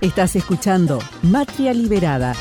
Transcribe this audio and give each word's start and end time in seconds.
Estás 0.00 0.36
escuchando 0.36 0.98
Matria 1.22 1.72
Liberada. 1.72 2.34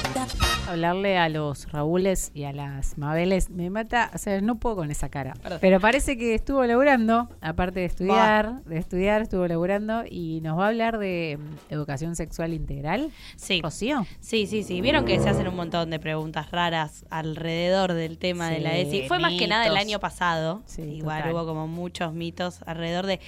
Hablarle 0.68 1.18
a 1.18 1.30
los 1.30 1.72
Raúles 1.72 2.32
y 2.34 2.44
a 2.44 2.52
las 2.52 2.98
Mabeles 2.98 3.50
me 3.50 3.70
mata, 3.70 4.12
o 4.14 4.18
sea, 4.18 4.42
no 4.42 4.56
puedo 4.56 4.78
con 4.78 4.92
esa 4.92 5.10
cara. 5.10 5.34
Pero 5.62 5.80
parece 5.80 6.18
que 6.18 6.34
estuvo 6.34 6.66
laburando, 6.66 7.30
aparte 7.40 7.82
de 7.82 7.86
estudiar, 7.86 8.64
de 8.64 8.78
estudiar, 8.78 9.22
estuvo 9.22 9.48
laburando 9.48 10.04
y 10.10 10.42
nos 10.42 10.58
va 10.60 10.66
a 10.66 10.68
hablar 10.70 10.98
de 10.98 11.38
mm, 11.40 11.74
educación 11.74 12.16
sexual 12.16 12.54
integral. 12.54 13.12
Sí. 13.38 13.62
Rocío. 13.62 14.06
Sí, 14.20 14.48
sí, 14.48 14.64
sí. 14.64 14.82
Vieron 14.82 15.06
que 15.06 15.20
se 15.20 15.30
hacen 15.30 15.48
un 15.48 15.56
montón 15.56 15.92
de 15.92 16.00
preguntas 16.00 16.52
raras 16.52 17.06
alrededor 17.10 17.94
del 17.94 18.18
tema 18.18 18.50
de 18.50 18.60
la 18.60 18.76
ESI. 18.76 19.08
Fue 19.08 19.20
más 19.20 19.34
que 19.34 19.48
nada 19.48 19.68
el 19.68 19.78
año 19.78 20.00
pasado. 20.00 20.64
Sí, 20.66 20.82
Igual 20.82 21.20
total. 21.20 21.34
hubo 21.36 21.46
como 21.46 21.68
muchos 21.68 22.12
mitos 22.12 22.62
alrededor 22.66 23.06
de 23.06 23.20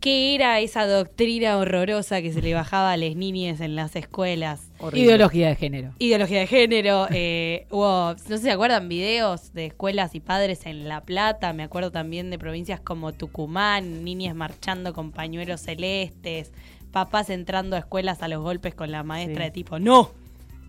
qué 0.00 0.34
era 0.34 0.60
esa 0.60 0.86
doctrina 0.86 1.56
horrorosa 1.58 2.22
que 2.22 2.32
se 2.32 2.40
le 2.42 2.54
bajaba 2.54 2.92
a 2.92 2.96
las 2.96 3.16
niñas 3.16 3.60
en 3.60 3.74
las 3.74 3.96
escuelas. 3.96 4.70
Ideología 4.92 5.48
de 5.48 5.56
género. 5.56 5.92
Ideología 5.98 6.40
de 6.40 6.46
género. 6.46 7.06
eh, 7.10 7.66
hubo, 7.70 8.12
no 8.12 8.18
sé 8.18 8.36
si 8.38 8.44
se 8.44 8.50
acuerdan, 8.52 8.88
videos 8.88 9.52
de 9.52 9.66
escuelas 9.66 10.14
y 10.14 10.20
padres 10.20 10.66
en 10.66 10.88
La 10.88 11.00
Plata. 11.00 11.52
Me 11.52 11.64
acuerdo 11.64 11.90
también 11.90 12.30
de 12.30 12.38
provincias 12.38 12.80
como 12.80 13.12
Tucumán, 13.12 14.04
niñas 14.04 14.34
marchando 14.36 14.92
con 14.92 15.10
pañuelos 15.10 15.60
celestes, 15.62 16.52
papás 16.92 17.28
entrando 17.30 17.76
a 17.76 17.80
escuelas 17.80 18.22
a 18.22 18.28
los 18.28 18.40
golpes 18.42 18.74
con 18.74 18.90
la 18.92 19.02
maestra 19.02 19.44
Sí. 19.44 19.48
de 19.48 19.50
tipo, 19.50 19.78
no, 19.78 20.10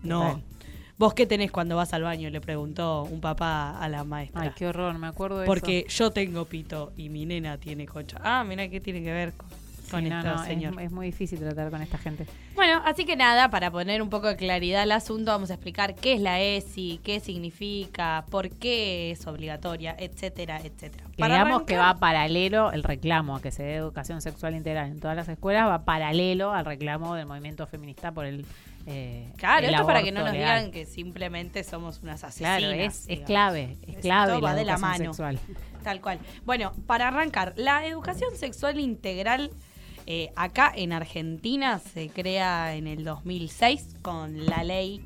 no. 0.02 0.20
Total. 0.22 0.42
¿Vos 1.00 1.14
qué 1.14 1.24
tenés 1.26 1.50
cuando 1.50 1.76
vas 1.76 1.94
al 1.94 2.02
baño? 2.02 2.28
Le 2.28 2.42
preguntó 2.42 3.04
un 3.04 3.22
papá 3.22 3.70
a 3.80 3.88
la 3.88 4.04
maestra. 4.04 4.42
Ay, 4.42 4.50
qué 4.54 4.66
horror, 4.66 4.98
me 4.98 5.06
acuerdo 5.06 5.38
de 5.38 5.46
Porque 5.46 5.86
eso. 5.88 6.04
yo 6.04 6.10
tengo 6.10 6.44
pito 6.44 6.92
y 6.94 7.08
mi 7.08 7.24
nena 7.24 7.56
tiene 7.56 7.86
concha. 7.86 8.18
Ah, 8.22 8.44
mira 8.46 8.68
qué 8.68 8.82
tiene 8.82 9.02
que 9.02 9.10
ver 9.10 9.32
con, 9.32 9.48
con 9.90 10.02
Sí, 10.02 10.10
no, 10.10 10.18
esto, 10.18 10.34
no, 10.34 10.42
es- 10.42 10.46
señor. 10.46 10.78
Es, 10.78 10.92
muy 10.92 11.06
difícil 11.06 11.38
tratar 11.38 11.70
con 11.70 11.80
esta 11.80 11.96
gente. 11.96 12.26
Bueno, 12.54 12.82
así 12.84 13.06
que 13.06 13.16
nada, 13.16 13.48
para 13.48 13.70
poner 13.70 14.02
un 14.02 14.10
poco 14.10 14.26
de 14.26 14.36
claridad 14.36 14.82
al 14.82 14.92
asunto, 14.92 15.30
vamos 15.30 15.50
a 15.50 15.54
explicar 15.54 15.94
qué 15.94 16.12
es 16.12 16.20
la 16.20 16.38
ESI, 16.38 17.00
qué 17.02 17.18
significa, 17.20 18.26
por 18.30 18.50
qué 18.50 19.12
es 19.12 19.26
obligatoria, 19.26 19.96
etcétera, 19.98 20.58
etcétera. 20.62 21.04
Digamos 21.16 21.62
que 21.62 21.78
va 21.78 21.98
paralelo 21.98 22.72
el 22.72 22.82
reclamo 22.82 23.36
a 23.36 23.40
que 23.40 23.50
se 23.52 23.62
dé 23.62 23.76
educación 23.76 24.20
sexual 24.20 24.54
integral 24.54 24.90
en 24.90 25.00
todas 25.00 25.16
las 25.16 25.30
escuelas, 25.30 25.66
va 25.66 25.82
paralelo 25.86 26.52
al 26.52 26.66
reclamo 26.66 27.14
del 27.14 27.24
movimiento 27.24 27.66
feminista 27.66 28.12
por 28.12 28.26
el. 28.26 28.44
Eh, 28.90 29.32
Claro, 29.36 29.66
esto 29.66 29.86
para 29.86 30.02
que 30.02 30.12
no 30.12 30.22
nos 30.22 30.32
legal. 30.32 30.58
digan 30.58 30.72
que 30.72 30.84
simplemente 30.86 31.64
somos 31.64 32.00
unas 32.02 32.22
asesinas. 32.24 32.58
Claro, 32.58 32.72
es, 32.72 33.06
clave, 33.24 33.76
es 33.82 33.88
Esto 33.88 34.00
clave 34.02 34.40
va 34.40 34.50
la 34.50 34.54
de 34.56 34.64
la 34.64 34.78
mano. 34.78 35.04
sexual. 35.04 35.38
Tal 35.82 36.00
cual. 36.00 36.18
Bueno, 36.44 36.72
para 36.86 37.08
arrancar, 37.08 37.54
la 37.56 37.86
educación 37.86 38.36
sexual 38.36 38.78
integral 38.78 39.50
eh, 40.06 40.30
acá 40.36 40.72
en 40.74 40.92
Argentina 40.92 41.78
se 41.78 42.08
crea 42.08 42.74
en 42.74 42.86
el 42.86 43.04
2006 43.04 43.96
con 44.02 44.44
la 44.46 44.64
ley 44.64 45.02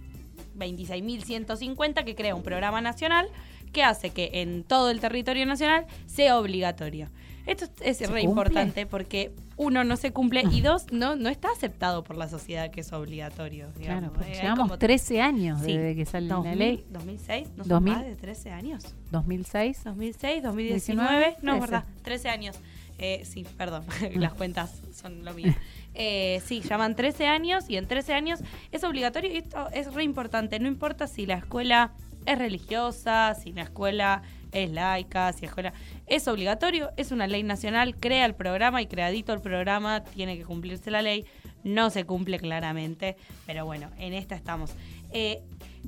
26.150 0.56 2.04
que 2.04 2.14
crea 2.14 2.34
un 2.34 2.42
programa 2.42 2.80
nacional 2.80 3.28
que 3.72 3.82
hace 3.82 4.10
que 4.10 4.30
en 4.34 4.62
todo 4.64 4.90
el 4.90 5.00
territorio 5.00 5.46
nacional 5.46 5.86
sea 6.06 6.38
obligatorio. 6.38 7.08
Esto 7.46 7.66
es 7.82 7.98
¿Se 7.98 8.04
re 8.06 8.22
cumple? 8.22 8.22
importante 8.22 8.86
porque 8.86 9.32
uno 9.56 9.84
no 9.84 9.96
se 9.96 10.12
cumple 10.12 10.42
y 10.50 10.60
dos 10.62 10.86
no 10.92 11.14
no 11.14 11.28
está 11.28 11.48
aceptado 11.52 12.02
por 12.02 12.16
la 12.16 12.28
sociedad 12.28 12.70
que 12.70 12.80
es 12.80 12.92
obligatorio. 12.92 13.68
digamos. 13.78 14.00
Claro, 14.00 14.12
porque 14.14 14.32
Eh, 14.32 14.36
llevamos 14.42 14.58
como- 14.68 14.78
13 14.78 15.20
años 15.20 15.60
Sí. 15.60 15.76
desde 15.76 15.94
que 15.94 16.06
sale 16.06 16.26
la 16.28 16.34
2000, 16.36 16.58
ley. 16.58 16.84
2006, 16.90 17.48
no 17.56 17.64
son 17.64 17.68
2000. 17.68 17.92
más 17.94 18.04
de 18.06 18.16
13 18.16 18.50
años. 18.50 18.84
2006. 19.10 19.84
2006, 19.84 20.42
2019, 20.42 21.08
19, 21.18 21.36
no, 21.42 21.52
13. 21.52 21.60
verdad, 21.60 21.84
13 22.02 22.28
años. 22.30 22.56
Eh, 22.98 23.22
sí, 23.24 23.44
perdón, 23.58 23.84
las 24.14 24.32
cuentas 24.34 24.80
son 24.94 25.24
lo 25.24 25.34
mío. 25.34 25.52
Eh, 25.96 26.42
sí, 26.44 26.60
llaman 26.60 26.96
13 26.96 27.28
años 27.28 27.66
y 27.70 27.76
en 27.76 27.86
13 27.86 28.14
años 28.14 28.40
es 28.72 28.82
obligatorio 28.82 29.30
y 29.32 29.36
esto 29.36 29.68
es 29.72 29.94
re 29.94 30.02
importante. 30.02 30.58
No 30.58 30.66
importa 30.66 31.06
si 31.06 31.24
la 31.24 31.34
escuela 31.34 31.92
es 32.26 32.36
religiosa, 32.36 33.36
si 33.40 33.52
la 33.52 33.62
escuela 33.62 34.22
es 34.54 34.70
laica, 34.70 35.32
si 35.32 35.42
la 35.42 35.48
escuela 35.48 35.72
es 36.06 36.26
obligatorio, 36.28 36.90
es 36.96 37.12
una 37.12 37.26
ley 37.26 37.42
nacional, 37.42 37.94
crea 37.96 38.24
el 38.24 38.34
programa 38.34 38.80
y 38.80 38.86
creadito 38.86 39.32
el 39.32 39.40
programa 39.40 40.02
tiene 40.04 40.38
que 40.38 40.44
cumplirse 40.44 40.90
la 40.90 41.02
ley. 41.02 41.26
No 41.64 41.90
se 41.90 42.04
cumple 42.04 42.38
claramente, 42.38 43.16
pero 43.46 43.66
bueno, 43.66 43.90
en 43.98 44.14
esta 44.14 44.34
estamos. 44.34 44.70
Eh, 45.12 45.42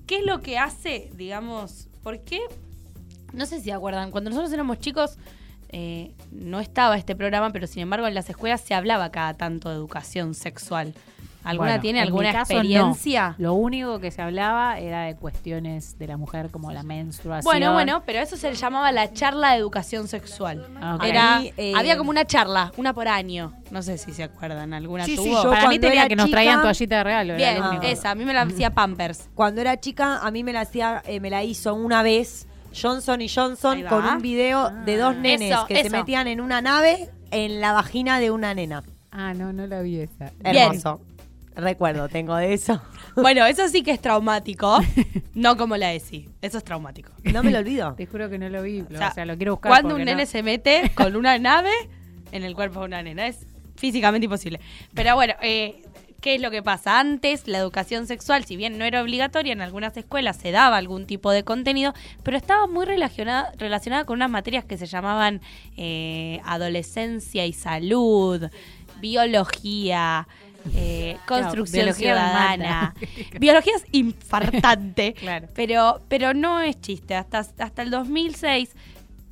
¿Qué 0.07 0.19
es 0.19 0.27
lo 0.27 0.41
que 0.41 0.59
hace, 0.59 1.11
digamos, 1.15 1.89
por 2.03 2.21
qué 2.21 2.41
no 3.33 3.47
sé 3.47 3.61
si 3.61 3.71
acuerdan, 3.71 4.11
cuando 4.11 4.31
nosotros 4.31 4.53
éramos 4.53 4.79
chicos 4.79 5.19
eh, 5.69 6.13
no 6.31 6.61
estaba 6.61 6.97
este 6.97 7.17
programa, 7.17 7.51
pero 7.51 7.67
sin 7.67 7.83
embargo 7.83 8.07
en 8.07 8.15
las 8.15 8.31
escuelas 8.31 8.61
se 8.61 8.75
hablaba 8.75 9.11
cada 9.11 9.35
tanto 9.35 9.69
de 9.69 9.77
educación 9.77 10.35
sexual. 10.35 10.95
¿Alguna 11.47 11.71
Bueno, 11.71 11.81
tiene 11.83 11.99
en 12.01 12.07
alguna 12.07 12.33
no. 12.33 12.39
experiencia? 12.41 13.35
Lo 13.39 13.55
único 13.55 14.01
que 14.01 14.11
se 14.11 14.21
hablaba 14.21 14.79
era 14.79 15.03
de 15.05 15.15
cuestiones 15.15 15.99
de 15.99 16.07
la 16.09 16.17
mujer 16.17 16.51
como 16.51 16.73
la 16.73 16.83
menstruación. 16.83 17.45
Bueno, 17.45 17.73
bueno, 17.73 18.03
pero 18.05 18.19
eso 18.19 18.37
se 18.37 18.51
le 18.51 18.57
llamaba 18.57 18.91
la 18.93 19.13
charla 19.13 19.53
de 19.53 19.59
educación 19.59 20.09
sexual. 20.09 20.67
Ah, 20.81 20.97
ok. 20.97 21.05
Era, 21.05 21.37
A 21.37 21.41
mí, 21.41 21.53
eh, 21.57 21.73
había 21.77 21.97
como 21.97 22.11
una 22.11 22.25
charla, 22.27 22.73
una 22.77 22.93
por 22.93 23.07
año. 23.09 23.53
No 23.71 23.83
sé 23.83 23.97
si 23.99 24.13
se 24.13 24.25
acuerdan, 24.25 24.75
¿alguna 24.75 25.05
Sí, 25.05 25.17
sí, 25.17 25.25
tuvo? 25.25 25.45
yo 25.45 25.51
Para 25.51 25.69
mí 25.69 25.79
tenía 25.79 26.09
que 26.09 26.17
nos 26.17 26.31
traían 26.31 26.61
toallita 26.63 26.97
de 26.99 27.05
regalo. 27.05 27.37
Bien, 27.37 27.63
esa, 27.83 28.11
a 28.11 28.15
mí 28.15 28.25
me 28.25 28.35
la 28.35 28.43
hacía 28.43 28.71
Pampers. 28.71 29.29
Cuando 29.35 29.61
era 29.61 29.79
chica, 29.79 30.19
a 30.19 30.31
mí 30.31 30.43
me 30.43 30.53
la 30.53 30.63
hacía, 30.63 31.03
eh, 31.07 31.21
me 31.21 31.31
la 31.31 31.45
hizo 31.45 31.75
una 31.75 32.03
vez 32.03 32.49
Johnson 32.75 33.21
y 33.23 33.29
Johnson 33.29 33.83
con 33.85 34.05
un 34.05 34.21
video 34.21 34.71
de 34.85 34.97
dos 34.99 35.17
nenes 35.17 35.51
Eso, 35.53 35.67
que 35.67 35.83
se 35.83 35.91
metían 35.91 36.27
en 36.27 36.41
una 36.41 36.61
nave 36.61 37.09
en 37.31 37.61
la 37.61 37.73
vagina 37.73 38.19
de 38.19 38.31
una 38.31 38.53
nena. 38.55 38.83
Ah, 39.11 39.33
no, 39.33 39.53
no 39.53 39.67
la 39.67 39.81
vi 39.81 40.01
esa. 40.01 40.31
Bien. 40.51 40.73
Recuerdo, 41.57 42.09
tengo 42.09 42.37
de 42.37 42.53
eso. 42.55 42.81
Bueno, 43.17 43.47
eso 43.47 43.67
sí 43.69 43.83
que 43.83 43.93
es 43.93 44.01
traumático, 44.03 44.79
no 45.35 45.57
como 45.57 45.79
la 45.79 45.95
ESI. 45.95 46.29
Eso 46.43 46.59
es 46.59 46.65
traumático. 46.65 47.13
No 47.25 47.43
me 47.43 47.51
lo 47.51 47.61
olvido. 47.61 47.95
Te 47.95 48.05
juro 48.05 48.29
que 48.29 48.39
no 48.39 48.47
lo 48.51 48.63
vi. 48.63 48.83
O 48.83 48.85
O 48.85 48.99
sea, 48.99 49.11
sea, 49.13 49.25
lo 49.25 49.37
quiero 49.39 49.53
buscar. 49.55 49.71
Cuando 49.71 49.95
un 49.95 50.01
no- 50.01 50.05
nene 50.05 50.27
se 50.27 50.43
mete 50.43 50.93
con 50.95 51.17
una 51.17 51.39
nave 51.39 51.71
en 52.33 52.45
el 52.45 52.55
cuerpo 52.55 52.81
de 52.81 52.87
una 52.87 53.03
nena, 53.03 53.27
es 53.27 53.47
físicamente 53.77 54.27
imposible. 54.27 54.61
Pero 54.93 55.15
bueno, 55.15 55.33
eh, 55.41 55.81
¿qué 56.21 56.35
es 56.35 56.43
lo 56.43 56.51
que 56.51 56.63
pasa? 56.63 57.01
Antes, 57.01 57.49
la 57.49 57.57
educación 57.57 58.07
sexual, 58.07 58.45
si 58.45 58.55
bien 58.57 58.77
no 58.77 58.85
era 58.85 59.01
obligatoria, 59.01 59.55
en 59.55 59.63
algunas 59.63 59.97
escuelas 59.97 60.37
se 60.37 60.51
daba 60.51 60.77
algún 60.77 61.07
tipo 61.07 61.31
de 61.31 61.43
contenido, 61.43 61.95
pero 62.23 62.37
estaba 62.37 62.67
muy 62.67 62.85
relacionada, 62.85 63.51
relacionada 63.57 64.05
con 64.05 64.17
unas 64.17 64.29
materias 64.29 64.67
que 64.67 64.77
se 64.77 64.85
llamaban 64.85 65.41
eh, 65.79 66.39
adolescencia 66.45 67.47
y 67.47 67.55
salud, 67.55 68.43
biología. 69.01 70.29
Eh, 70.75 71.17
construcción 71.27 71.85
biología 71.85 72.15
ciudadana. 72.15 72.95
Biología 73.41 73.73
es 73.77 73.85
infartante. 73.93 75.15
Claro. 75.19 75.49
Pero, 75.55 76.01
pero 76.09 76.35
no 76.35 76.61
es 76.61 76.81
chiste. 76.81 77.15
Hasta, 77.15 77.39
hasta 77.39 77.83
el 77.83 77.91
2006, 77.91 78.71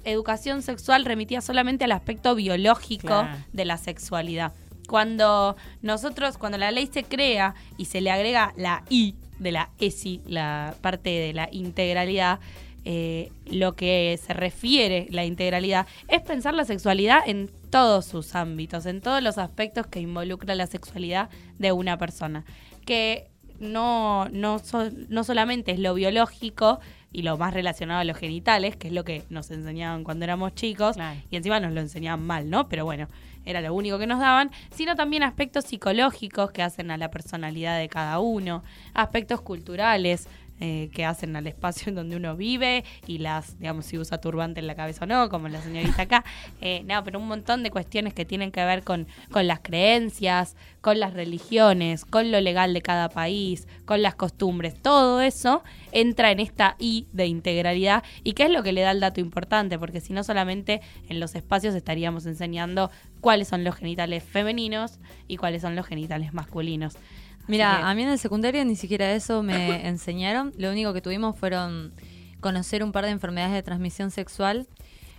educación 0.05 0.63
sexual 0.63 1.05
remitía 1.05 1.41
solamente 1.41 1.85
al 1.85 1.93
aspecto 1.93 2.35
biológico 2.35 3.07
Claro. 3.07 3.39
de 3.53 3.65
la 3.65 3.77
sexualidad. 3.79 4.53
Cuando 4.89 5.57
nosotros, 5.83 6.37
cuando 6.39 6.59
la 6.59 6.71
ley 6.71 6.89
se 6.93 7.05
crea 7.05 7.55
y 7.79 7.87
se 7.87 8.01
le 8.01 8.11
agrega 8.11 8.53
la 8.57 8.85
I 8.91 9.15
de 9.39 9.53
la 9.53 9.71
ESI, 9.79 10.21
la 10.27 10.75
parte 10.81 11.11
de 11.11 11.33
la 11.33 11.49
integralidad, 11.51 12.39
eh, 12.85 13.31
lo 13.47 13.75
que 13.75 14.19
se 14.25 14.33
refiere 14.35 15.07
la 15.11 15.25
integralidad 15.25 15.87
es 16.09 16.21
pensar 16.23 16.55
la 16.55 16.65
sexualidad 16.65 17.21
en 17.27 17.51
todos 17.71 18.05
sus 18.05 18.35
ámbitos, 18.35 18.87
en 18.87 19.01
todos 19.01 19.23
los 19.23 19.39
aspectos 19.39 19.87
que 19.87 20.01
involucra 20.01 20.55
la 20.55 20.67
sexualidad 20.67 21.29
de 21.59 21.73
una 21.73 21.97
persona. 21.99 22.45
Que 22.85 23.29
no, 23.61 24.29
no, 24.31 24.59
so- 24.59 24.91
no 25.09 25.25
solamente 25.25 25.73
es 25.73 25.79
lo 25.79 25.95
biológico 25.95 26.81
y 27.13 27.23
lo 27.23 27.39
más 27.39 27.55
relacionado 27.55 28.01
a 28.01 28.05
los 28.05 28.17
genitales, 28.17 28.77
que 28.77 28.89
es 28.89 28.93
lo 28.93 29.05
que 29.05 29.23
nos 29.31 29.51
enseñaban 29.51 30.03
cuando 30.05 30.25
éramos 30.25 30.55
chicos, 30.55 30.97
Claro. 30.97 31.19
y 31.31 31.37
encima 31.37 31.61
nos 31.61 31.73
lo 31.73 31.81
enseñaban 31.81 32.27
mal, 32.27 32.51
¿no? 32.51 32.69
Pero 32.69 32.85
bueno, 32.85 33.09
era 33.47 33.61
lo 33.61 33.73
único 33.73 33.99
que 33.99 34.07
nos 34.07 34.19
daban, 34.21 34.51
sino 34.75 34.97
también 34.97 35.23
aspectos 35.23 35.65
psicológicos 35.65 36.51
que 36.51 36.63
hacen 36.63 36.91
a 36.91 36.97
la 36.97 37.11
personalidad 37.11 37.79
de 37.79 37.89
cada 37.89 38.19
uno, 38.19 38.65
aspectos 38.95 39.41
culturales 39.43 40.27
eh, 40.61 40.89
que 40.93 41.05
hacen 41.05 41.35
al 41.35 41.49
espacio 41.49 41.89
en 41.91 41.97
donde 41.97 42.17
uno 42.17 42.37
vive 42.37 42.85
y 43.07 43.19
las, 43.19 43.59
digamos, 43.59 43.87
si 43.87 43.99
usa 43.99 44.19
turbante 44.19 44.61
en 44.61 44.67
la 44.67 44.75
cabeza 44.75 45.05
o 45.05 45.07
no, 45.07 45.29
como 45.29 45.49
la 45.49 45.61
señorita 45.61 46.03
acá. 46.03 46.25
Eh, 46.61 46.83
no, 46.87 47.03
pero 47.05 47.19
un 47.19 47.27
montón 47.27 47.63
de 47.63 47.71
cuestiones 47.71 48.15
que 48.15 48.25
tienen 48.25 48.51
que 48.51 48.65
ver 48.65 48.85
con, 48.85 49.07
con 49.31 49.47
las 49.47 49.61
creencias, 49.61 50.57
con 50.81 50.99
las 50.99 51.13
religiones, 51.13 52.05
con 52.05 52.31
lo 52.31 52.41
legal 52.41 52.73
de 52.73 52.81
cada 52.81 53.09
país, 53.09 53.69
con 53.85 54.01
las 54.01 54.15
costumbres. 54.15 54.75
Todo 54.81 55.21
eso 55.21 55.63
entra 55.93 56.31
en 56.31 56.41
esta 56.41 56.77
I 56.79 57.07
de 57.13 57.27
integralidad 57.27 58.03
y 58.23 58.33
qué 58.33 58.45
es 58.45 58.51
lo 58.51 58.63
que 58.63 58.73
le 58.73 58.81
da 58.81 58.93
el 58.93 59.01
dato 59.01 59.21
importante, 59.21 59.79
porque 59.79 60.01
si 60.01 60.13
no 60.13 60.25
solamente 60.25 60.81
en 61.09 61.21
los 61.21 61.35
espacios 61.35 61.75
estaríamos 61.75 62.25
enseñando 62.27 62.91
cuáles 63.21 63.49
son 63.49 63.65
los 63.65 63.75
genitales 63.75 64.23
femeninos 64.23 64.99
y 65.29 65.37
cuáles 65.37 65.63
son 65.63 65.77
los 65.77 65.87
genitales 65.87 66.33
masculinos. 66.33 66.97
Mira, 67.47 67.77
que- 67.79 67.85
a 67.85 67.95
mí 67.95 68.03
en 68.03 68.09
el 68.11 68.19
secundario 68.19 68.65
ni 68.65 68.77
siquiera 68.77 69.13
eso 69.13 69.43
me 69.43 69.87
enseñaron. 69.89 70.53
Lo 70.57 70.71
único 70.71 70.93
que 70.93 71.01
tuvimos 71.01 71.39
fueron 71.39 71.93
conocer 72.41 72.83
un 72.83 72.93
par 72.93 73.05
de 73.05 73.11
enfermedades 73.11 73.55
de 73.55 73.63
transmisión 73.63 74.11
sexual. 74.11 74.67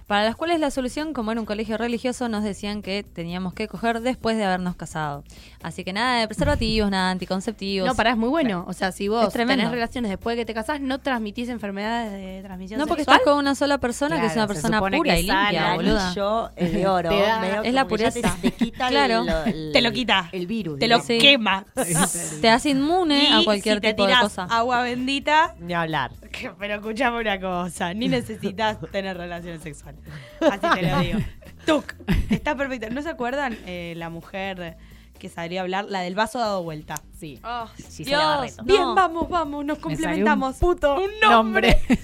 Para 0.08 0.24
las 0.24 0.36
cuales 0.36 0.60
la 0.60 0.70
solución, 0.70 1.14
como 1.14 1.32
era 1.32 1.40
un 1.42 1.48
colegio 1.48 1.78
religioso, 1.78 2.30
nos 2.30 2.44
decían 2.44 2.84
que 2.84 3.02
teníamos 3.04 3.56
que 3.56 3.68
coger 3.68 4.02
después 4.02 4.38
de 4.38 4.44
habernos 4.46 4.76
casado. 4.76 5.24
Así 5.64 5.84
que 5.84 5.94
nada 5.94 6.20
de 6.20 6.28
preservativos, 6.28 6.92
nada 6.92 7.08
de 7.08 7.12
anticonceptivos. 7.14 7.88
No, 7.88 7.96
pará, 7.96 8.12
es 8.12 8.18
muy 8.18 8.30
bueno. 8.30 8.66
O 8.68 8.74
sea, 8.74 8.92
si 8.92 9.08
vos 9.08 9.34
tenés 9.34 9.72
relaciones 9.72 10.10
después 10.12 10.36
de 10.38 10.44
que 10.44 10.46
te 10.46 10.54
casás, 10.54 10.80
no 10.80 11.00
transmitís 11.00 11.50
enfermedades 11.50 12.12
de 12.12 12.42
transmisión 12.44 12.80
No, 12.80 12.86
porque 12.86 13.02
sexual. 13.02 13.18
estás 13.18 13.32
con 13.34 13.40
una 13.40 13.56
sola 13.56 13.80
persona 13.80 14.20
que 14.22 14.28
es 14.28 14.36
una 14.36 14.46
persona 14.46 14.80
pura 14.80 15.18
y 15.18 15.24
limpia, 15.24 15.72
el 15.72 15.76
boluda. 15.78 16.06
anillo 16.10 16.52
es 16.56 16.72
de 16.72 16.88
oro. 16.88 17.10
Te 17.16 17.22
da- 17.22 17.40
medio 17.40 17.64
es 17.64 17.74
la 17.74 17.84
te- 17.84 17.90
pureza. 17.90 18.38
Te, 18.42 18.52
quita 18.52 18.88
el- 18.88 18.92
Claro. 18.94 19.26
el- 19.48 19.72
Te 19.74 19.82
lo 19.82 19.92
quita. 19.92 20.30
El 20.32 20.46
virus. 20.46 20.78
Te 20.78 20.88
lo. 20.88 21.02
Sí. 21.02 21.18
quema. 21.18 21.66
Te 22.42 22.50
hace 22.50 22.70
inmune 22.70 23.30
a 23.34 23.44
cualquier 23.44 23.76
si 23.78 23.82
te 23.82 23.94
tipo 23.94 24.06
de 24.06 24.14
cosa. 24.22 24.44
agua 24.52 24.84
bendita, 24.84 25.56
Ni 25.60 25.74
hablar. 25.74 26.12
Pero 26.60 26.76
escuchame 26.76 27.20
una 27.20 27.40
cosa, 27.40 27.94
ni 27.94 28.08
necesitas 28.08 28.80
tener 28.92 29.18
relaciones 29.18 29.62
sexuales. 29.62 30.02
Así 30.42 30.68
te 30.82 30.88
lo 30.88 31.00
digo. 31.00 31.20
Tuc, 31.66 31.94
está 32.30 32.56
perfecto. 32.56 32.90
¿No 32.92 33.02
se 33.02 33.10
acuerdan 33.10 33.58
eh, 33.66 33.94
la 33.98 34.10
mujer 34.10 34.78
que 35.20 35.30
sabría 35.30 35.62
hablar, 35.62 35.86
la 35.90 36.02
del 36.02 36.16
vaso 36.16 36.40
dado 36.40 36.62
vuelta? 36.64 36.96
Sí. 37.18 37.40
Oh, 37.44 37.68
Gisela 37.78 38.06
Dios, 38.18 38.26
Barreto. 38.38 38.64
no. 38.64 38.66
Bien, 38.66 38.96
vamos, 38.96 39.30
vamos, 39.30 39.66
nos 39.66 39.78
Me 39.78 39.84
salió 39.84 39.98
complementamos. 39.98 40.54
un 40.56 40.60
puto 40.60 40.96
Un 40.96 41.10
nombre. 41.22 41.78
nombre. 41.78 42.00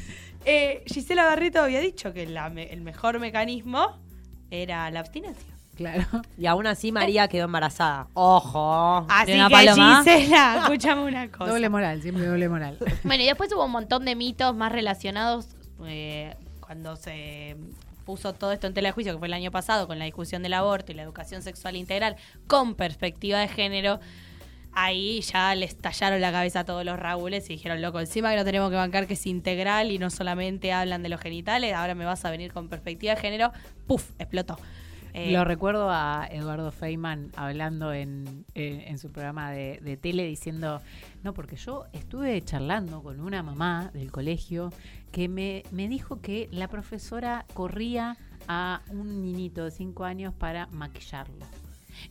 Eh, 0.45 0.83
Gisela 0.87 1.25
Barreto 1.25 1.61
había 1.61 1.79
dicho 1.81 2.13
que 2.13 2.25
la 2.25 2.49
me- 2.49 2.71
el 2.73 2.81
mejor 2.81 3.19
mecanismo 3.19 3.99
era 4.49 4.89
la 4.89 5.01
abstinencia. 5.01 5.50
Claro. 5.81 6.05
Y 6.37 6.45
aún 6.45 6.65
así 6.67 6.91
María 6.91 7.27
quedó 7.27 7.45
embarazada. 7.45 8.07
Ojo. 8.13 9.05
Así 9.09 9.33
una 9.33 9.47
que 9.47 9.53
paloma? 9.53 10.03
Gisela, 10.03 10.57
escúchame 10.63 11.03
una 11.03 11.29
cosa. 11.29 11.51
Doble 11.51 11.69
moral, 11.69 12.01
siempre 12.01 12.25
doble 12.25 12.49
moral. 12.49 12.77
Bueno, 13.03 13.23
y 13.23 13.27
después 13.27 13.51
hubo 13.53 13.65
un 13.65 13.71
montón 13.71 14.05
de 14.05 14.15
mitos 14.15 14.55
más 14.55 14.71
relacionados 14.71 15.47
eh, 15.85 16.35
cuando 16.59 16.95
se 16.95 17.57
puso 18.05 18.33
todo 18.33 18.51
esto 18.51 18.67
en 18.67 18.73
tela 18.73 18.89
de 18.89 18.93
juicio, 18.93 19.13
que 19.13 19.19
fue 19.19 19.27
el 19.27 19.33
año 19.33 19.51
pasado, 19.51 19.87
con 19.87 19.99
la 19.99 20.05
discusión 20.05 20.43
del 20.43 20.53
aborto 20.53 20.91
y 20.91 20.95
la 20.95 21.03
educación 21.03 21.41
sexual 21.41 21.75
integral 21.75 22.15
con 22.47 22.75
perspectiva 22.75 23.39
de 23.39 23.47
género. 23.47 23.99
Ahí 24.73 25.19
ya 25.21 25.53
les 25.53 25.77
tallaron 25.77 26.21
la 26.21 26.31
cabeza 26.31 26.61
a 26.61 26.65
todos 26.65 26.85
los 26.85 26.97
Raúles 26.97 27.49
y 27.49 27.53
dijeron, 27.53 27.81
loco, 27.81 27.99
encima 27.99 28.31
que 28.31 28.37
no 28.37 28.45
tenemos 28.45 28.69
que 28.69 28.77
bancar 28.77 29.05
que 29.05 29.15
es 29.15 29.25
integral 29.27 29.91
y 29.91 29.97
no 29.97 30.09
solamente 30.09 30.71
hablan 30.71 31.03
de 31.03 31.09
los 31.09 31.19
genitales, 31.19 31.73
ahora 31.73 31.93
me 31.93 32.05
vas 32.05 32.23
a 32.23 32.31
venir 32.31 32.53
con 32.53 32.69
perspectiva 32.69 33.15
de 33.15 33.21
género. 33.21 33.51
¡Puf! 33.85 34.11
Explotó. 34.17 34.57
Eh, 35.13 35.31
Lo 35.31 35.43
recuerdo 35.43 35.89
a 35.89 36.27
Eduardo 36.31 36.71
Feynman 36.71 37.31
hablando 37.35 37.93
en, 37.93 38.45
en- 38.55 38.81
en 38.81 38.97
su 38.97 39.11
programa 39.11 39.51
de, 39.51 39.79
de 39.81 39.97
tele 39.97 40.25
diciendo, 40.25 40.81
no, 41.23 41.33
porque 41.33 41.55
yo 41.57 41.85
estuve 41.93 42.41
charlando 42.41 43.01
con 43.03 43.19
una 43.19 43.43
mamá 43.43 43.91
del 43.93 44.11
colegio 44.11 44.71
que 45.11 45.27
me, 45.27 45.63
me 45.71 45.87
dijo 45.87 46.21
que 46.21 46.47
la 46.51 46.67
profesora 46.67 47.45
corría 47.53 48.15
a 48.47 48.81
un 48.89 49.21
niñito 49.21 49.65
de 49.65 49.71
5 49.71 50.03
años 50.05 50.33
para 50.33 50.67
maquillarlo. 50.67 51.45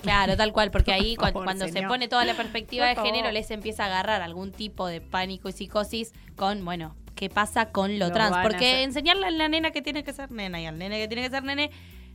Claro, 0.03 0.37
tal 0.37 0.53
cual, 0.53 0.71
porque 0.71 0.93
ahí 0.93 1.17
Por 1.17 1.23
cuan- 1.25 1.33
favor, 1.33 1.45
cuando 1.47 1.69
se 1.69 1.83
pone 1.83 2.07
toda 2.09 2.25
la 2.25 2.35
perspectiva 2.35 2.87
de 2.87 2.95
género 2.97 3.25
favor. 3.25 3.33
les 3.33 3.51
empieza 3.51 3.85
a 3.85 3.87
agarrar 3.87 4.21
algún 4.23 4.53
tipo 4.53 4.87
de 4.87 5.01
pánico 5.01 5.49
y 5.49 5.53
psicosis 5.53 6.13
con, 6.37 6.65
bueno, 6.65 6.95
¿qué 7.15 7.29
pasa 7.31 7.71
con 7.73 7.99
lo, 7.99 8.09
Lo 8.09 8.13
trans? 8.13 8.37
Porque 8.43 8.83
enseñarle 8.83 9.27
a 9.27 9.31
la 9.31 9.49
nena 9.49 9.71
que 9.71 9.83
tiene 9.83 10.05
que 10.05 10.13
ser 10.13 10.31
nena 10.31 10.61
y 10.61 10.67
al 10.67 10.79
nene 10.79 10.99
que 10.99 11.09
tiene 11.09 11.23
que 11.23 11.31
ser 11.31 11.43
nene, 11.45 11.71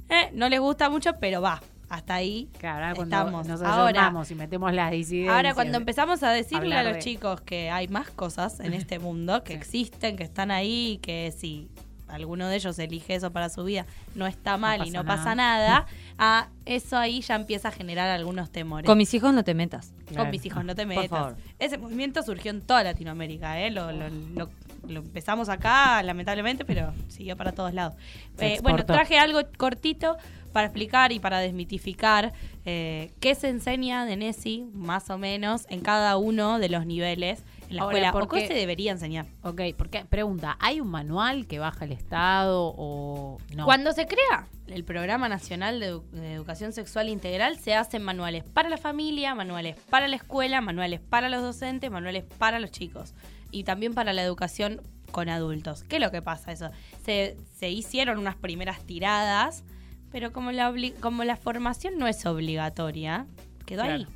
eh, 0.09 0.29
no 0.33 0.49
les 0.49 0.59
gusta 0.59 0.89
mucho, 0.89 1.11
pero 1.19 1.41
va, 1.41 1.61
hasta 1.89 2.15
ahí 2.15 2.49
Claro, 2.57 2.85
ahora 2.87 3.03
estamos. 3.03 3.47
nos 3.47 3.61
Ahora, 3.61 4.11
y 4.29 4.35
metemos 4.35 4.73
las 4.73 4.91
disidencias. 4.91 5.35
ahora 5.35 5.53
cuando 5.53 5.77
empezamos 5.77 6.23
a 6.23 6.31
decirle 6.31 6.75
a 6.75 6.83
los 6.83 6.93
de- 6.93 6.99
chicos 6.99 7.41
que 7.41 7.69
hay 7.69 7.87
más 7.87 8.09
cosas 8.09 8.59
en 8.59 8.73
este 8.89 8.99
mundo, 8.99 9.43
que 9.43 9.53
Sí. 9.53 9.59
existen, 9.59 10.15
que 10.17 10.23
están 10.23 10.51
ahí, 10.51 10.93
y 10.93 10.97
que 10.97 11.33
si 11.37 11.69
alguno 12.07 12.47
de 12.47 12.55
ellos 12.57 12.77
elige 12.77 13.15
eso 13.15 13.31
para 13.31 13.49
su 13.49 13.63
vida, 13.63 13.85
no 14.13 14.27
está 14.27 14.57
mal 14.57 14.85
y 14.85 14.91
no 14.91 15.03
nada. 15.03 15.17
pasa 15.17 15.33
nada, 15.35 15.85
a 16.19 16.49
eso 16.65 16.97
ahí 16.97 17.21
ya 17.21 17.35
empieza 17.35 17.69
a 17.69 17.71
generar 17.71 18.09
algunos 18.09 18.51
temores. 18.51 18.85
Con 18.87 18.97
mis 18.97 19.11
hijos 19.15 19.33
no 19.33 19.43
te 19.43 19.53
metas. 19.55 19.91
Claro. 20.05 20.23
Con 20.23 20.31
mis 20.31 20.45
hijos, 20.45 20.63
no 20.63 20.75
te 20.75 20.83
Por 20.85 20.95
metas. 20.95 21.09
favor. 21.09 21.37
Ese 21.59 21.77
movimiento 21.79 22.21
surgió 22.21 22.51
en 22.51 22.61
toda 22.61 22.83
Latinoamérica, 22.83 23.59
¿eh? 23.59 23.71
Lo, 23.71 23.91
lo- 23.91 24.09
lo- 24.09 24.49
lo 24.87 24.99
empezamos 25.01 25.49
acá, 25.49 26.01
lamentablemente, 26.03 26.65
pero 26.65 26.93
siguió 27.07 27.35
para 27.37 27.51
todos 27.53 27.73
lados. 27.73 27.95
Eh, 28.39 28.59
bueno, 28.61 28.85
traje 28.85 29.17
algo 29.17 29.39
cortito 29.57 30.17
para 30.53 30.67
explicar 30.67 31.11
y 31.11 31.19
para 31.19 31.39
desmitificar 31.39 32.31
eh, 32.65 33.11
qué 33.19 33.35
se 33.35 33.49
enseña 33.49 34.05
de 34.05 34.15
Nessie, 34.15 34.65
más 34.73 35.09
o 35.09 35.17
menos, 35.17 35.65
en 35.69 35.81
cada 35.81 36.15
uno 36.17 36.59
de 36.59 36.69
los 36.69 36.85
niveles 36.85 37.43
en 37.69 37.77
la 37.77 37.81
Ahora, 37.81 37.97
escuela. 37.97 38.11
¿por 38.13 38.23
¿O 38.23 38.27
qué 38.29 38.41
qué? 38.41 38.47
se 38.47 38.53
debería 38.53 38.91
enseñar? 38.91 39.25
Ok, 39.43 39.61
porque 39.77 40.05
pregunta, 40.05 40.55
¿hay 40.59 40.79
un 40.79 40.87
manual 40.87 41.45
que 41.47 41.59
baja 41.59 41.83
el 41.85 41.91
Estado 41.91 42.73
o 42.77 43.37
no? 43.55 43.65
Cuando 43.65 43.91
se 43.91 44.05
crea 44.05 44.47
el 44.67 44.83
Programa 44.85 45.27
Nacional 45.27 45.79
de, 45.79 45.93
Edu- 45.93 46.09
de 46.11 46.33
Educación 46.33 46.71
Sexual 46.73 47.09
Integral, 47.09 47.57
se 47.59 47.75
hacen 47.75 48.01
manuales 48.03 48.43
para 48.45 48.69
la 48.69 48.77
familia, 48.77 49.35
manuales 49.35 49.75
para 49.89 50.07
la 50.07 50.15
escuela, 50.15 50.61
manuales 50.61 51.01
para 51.01 51.27
los 51.27 51.41
docentes, 51.41 51.91
manuales 51.91 52.23
para 52.37 52.59
los 52.59 52.71
chicos 52.71 53.13
y 53.55 53.63
también 53.63 53.93
para 53.93 54.11
la 54.13 54.21
educación 54.23 54.81
con 55.11 55.29
adultos. 55.29 55.83
¿Qué 55.83 55.95
es 55.95 56.01
lo 56.01 56.11
que 56.11 56.21
pasa 56.21 56.51
eso? 56.51 56.69
Se, 57.03 57.37
se 57.57 57.69
hicieron 57.69 58.17
unas 58.17 58.35
primeras 58.35 58.81
tiradas, 58.85 59.63
pero 60.11 60.33
como 60.33 60.51
la, 60.51 60.73
como 60.99 61.23
la 61.23 61.37
formación 61.37 61.97
no 61.97 62.07
es 62.07 62.25
obligatoria, 62.25 63.25
quedó 63.65 63.83
ahí. 63.83 64.07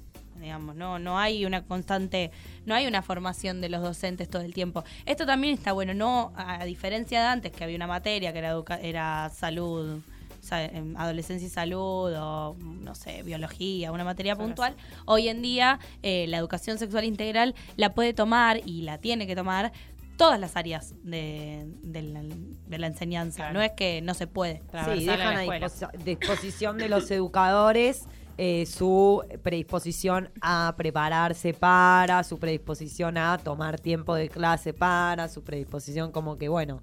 Digamos, 0.42 0.76
no, 0.76 1.00
no 1.00 1.20
hay 1.20 1.46
una 1.46 1.64
constante, 1.66 2.32
no 2.66 2.74
hay 2.74 2.88
una 2.88 3.02
formación 3.02 3.60
de 3.60 3.68
los 3.70 3.82
docentes 3.82 4.30
todo 4.30 4.42
el 4.42 4.54
tiempo. 4.54 4.86
Esto 5.06 5.26
también 5.26 5.54
está 5.54 5.74
bueno, 5.74 5.94
no 5.94 6.32
a 6.36 6.64
diferencia 6.66 7.20
de 7.22 7.28
antes 7.28 7.52
que 7.52 7.64
había 7.66 7.76
una 7.76 7.88
materia 7.88 8.32
que 8.32 8.40
era 8.40 8.52
educa- 8.54 8.80
era 8.82 9.30
salud, 9.30 10.02
adolescencia 10.96 11.48
y 11.48 11.50
salud 11.50 12.14
o 12.18 12.56
no 12.60 12.96
sé, 12.96 13.24
biología, 13.24 13.92
una 13.92 14.04
materia 14.04 14.36
puntual. 14.36 14.76
Hoy 15.06 15.28
en 15.28 15.42
día 15.42 15.80
eh, 16.04 16.26
la 16.28 16.38
educación 16.38 16.78
sexual 16.78 17.04
integral 17.04 17.56
la 17.78 17.94
puede 17.94 18.14
tomar 18.14 18.62
y 18.66 18.82
la 18.82 18.98
tiene 18.98 19.28
que 19.28 19.36
tomar 19.36 19.72
todas 20.18 20.40
las 20.40 20.58
áreas 20.58 20.96
de, 21.04 21.66
de 21.82 22.02
la, 22.02 22.22
de 22.22 22.78
la 22.78 22.88
enseñanza. 22.88 23.38
Claro. 23.38 23.54
No 23.54 23.62
es 23.62 23.72
que 23.72 24.02
no 24.02 24.14
se 24.14 24.28
puede. 24.28 24.62
Sí, 24.94 25.06
dejan 25.06 25.38
a 25.38 25.44
disposi- 25.46 25.92
disposición 26.04 26.78
de 26.78 26.90
los 26.90 27.10
educadores 27.10 28.06
eh, 28.42 28.66
su 28.66 29.22
predisposición 29.44 30.30
a 30.42 30.74
prepararse 30.78 31.54
para, 31.54 32.24
su 32.24 32.38
predisposición 32.40 33.18
a 33.18 33.38
tomar 33.38 33.80
tiempo 33.82 34.16
de 34.16 34.30
clase 34.30 34.74
para, 34.74 35.28
su 35.28 35.44
predisposición 35.44 36.14
como 36.14 36.38
que, 36.38 36.48
bueno, 36.48 36.82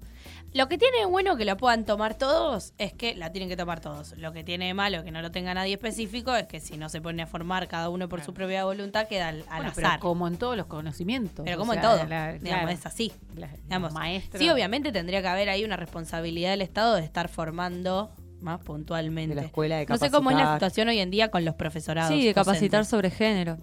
Lo 0.53 0.67
que 0.69 0.77
tiene 0.77 0.99
de 0.99 1.05
bueno 1.05 1.35
que 1.37 1.45
lo 1.45 1.55
puedan 1.57 1.85
tomar 1.85 2.15
todos 2.15 2.73
es 2.77 2.93
que 2.93 3.13
la 3.15 3.31
tienen 3.31 3.49
que 3.49 3.57
tomar 3.57 3.79
todos. 3.79 4.17
Lo 4.17 4.31
que 4.31 4.43
tiene 4.43 4.65
de 4.67 4.73
malo 4.73 5.03
que 5.03 5.11
no 5.11 5.21
lo 5.21 5.29
tenga 5.31 5.53
nadie 5.53 5.73
específico 5.73 6.35
es 6.35 6.47
que 6.47 6.59
si 6.59 6.77
no 6.77 6.89
se 6.89 7.01
pone 7.01 7.21
a 7.21 7.27
formar 7.27 7.67
cada 7.67 7.89
uno 7.89 8.09
por 8.09 8.23
su 8.23 8.33
propia 8.33 8.63
voluntad 8.65 9.07
queda 9.07 9.27
al, 9.27 9.39
al 9.49 9.57
Bueno, 9.57 9.69
azar. 9.71 9.83
pero 9.83 9.99
como 9.99 10.27
en 10.27 10.37
todos 10.37 10.57
los 10.57 10.65
conocimientos. 10.67 11.43
Pero 11.45 11.57
o 11.57 11.59
como 11.59 11.73
en 11.73 11.81
todo, 11.81 11.97
la- 12.05 12.33
digamos, 12.33 12.41
claro, 12.41 12.69
es 12.69 12.85
así. 12.85 13.11
la- 13.35 13.49
Digamos, 13.65 13.93
maestros. 13.93 14.41
sí, 14.41 14.49
obviamente 14.49 14.91
tendría 14.91 15.21
que 15.21 15.27
haber 15.27 15.49
ahí 15.49 15.63
una 15.63 15.75
responsabilidad 15.77 16.51
del 16.51 16.61
Estado 16.61 16.95
de 16.95 17.03
estar 17.03 17.27
formando 17.29 18.09
más 18.41 18.59
puntualmente. 18.61 19.35
De 19.35 19.41
la 19.41 19.47
escuela 19.47 19.77
de 19.77 19.85
no 19.85 19.97
sé 19.97 20.09
cómo 20.11 20.29
es 20.31 20.37
la 20.37 20.43
capacitar. 20.43 20.59
situación 20.71 20.87
hoy 20.89 20.99
en 20.99 21.11
día 21.11 21.29
con 21.29 21.43
los 21.43 21.55
profesorados. 21.55 22.11
Sí, 22.13 22.25
de 22.25 22.33
capacitar 22.33 22.81
docentes. 22.81 22.89
sobre 22.89 23.09
género. 23.11 23.57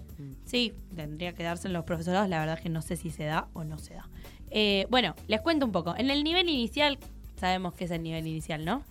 Sí, 0.45 0.73
tendría 0.95 1.33
que 1.33 1.43
darse 1.43 1.67
en 1.67 1.73
los 1.73 1.85
profesorados. 1.85 2.29
La 2.29 2.39
verdad 2.39 2.55
es 2.57 2.61
que 2.61 2.69
no 2.69 2.81
sé 2.81 2.95
si 2.97 3.09
se 3.09 3.23
da 3.23 3.47
o 3.53 3.63
no 3.63 3.79
se 3.79 3.95
da. 3.95 4.07
Eh, 4.57 4.87
bueno, 4.89 5.15
les 5.27 5.41
cuento 5.41 5.65
un 5.65 5.73
poco. 5.73 5.93
En 5.97 6.09
el 6.09 6.23
nivel 6.23 6.47
inicial, 6.47 6.97
sabemos 7.37 7.73
que 7.73 7.83
es 7.83 7.91
el 7.91 8.01
nivel 8.01 8.25
inicial, 8.25 8.63
¿no? 8.63 8.83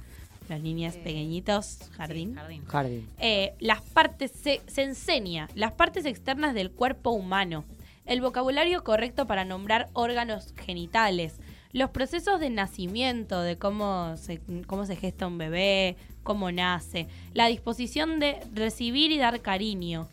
Los 0.50 0.60
niños 0.60 0.94
pequeñitos, 0.96 1.78
jardín. 1.92 2.32
Sí, 2.32 2.34
jardín. 2.34 2.64
jardín. 2.66 3.08
Eh, 3.18 3.54
las 3.60 3.80
partes 3.80 4.30
se, 4.30 4.60
se 4.66 4.82
enseña 4.82 5.48
las 5.54 5.72
partes 5.72 6.04
externas 6.04 6.52
del 6.52 6.70
cuerpo 6.70 7.12
humano, 7.12 7.64
el 8.04 8.20
vocabulario 8.20 8.84
correcto 8.84 9.26
para 9.26 9.46
nombrar 9.46 9.88
órganos 9.94 10.52
genitales, 10.54 11.40
los 11.72 11.88
procesos 11.88 12.40
de 12.40 12.50
nacimiento, 12.50 13.40
de 13.40 13.56
cómo 13.56 14.18
se, 14.18 14.42
cómo 14.66 14.84
se 14.84 14.96
gesta 14.96 15.26
un 15.26 15.38
bebé, 15.38 15.96
cómo 16.22 16.52
nace, 16.52 17.08
la 17.32 17.46
disposición 17.46 18.20
de 18.20 18.38
recibir 18.52 19.12
y 19.12 19.16
dar 19.16 19.40
cariño. 19.40 20.08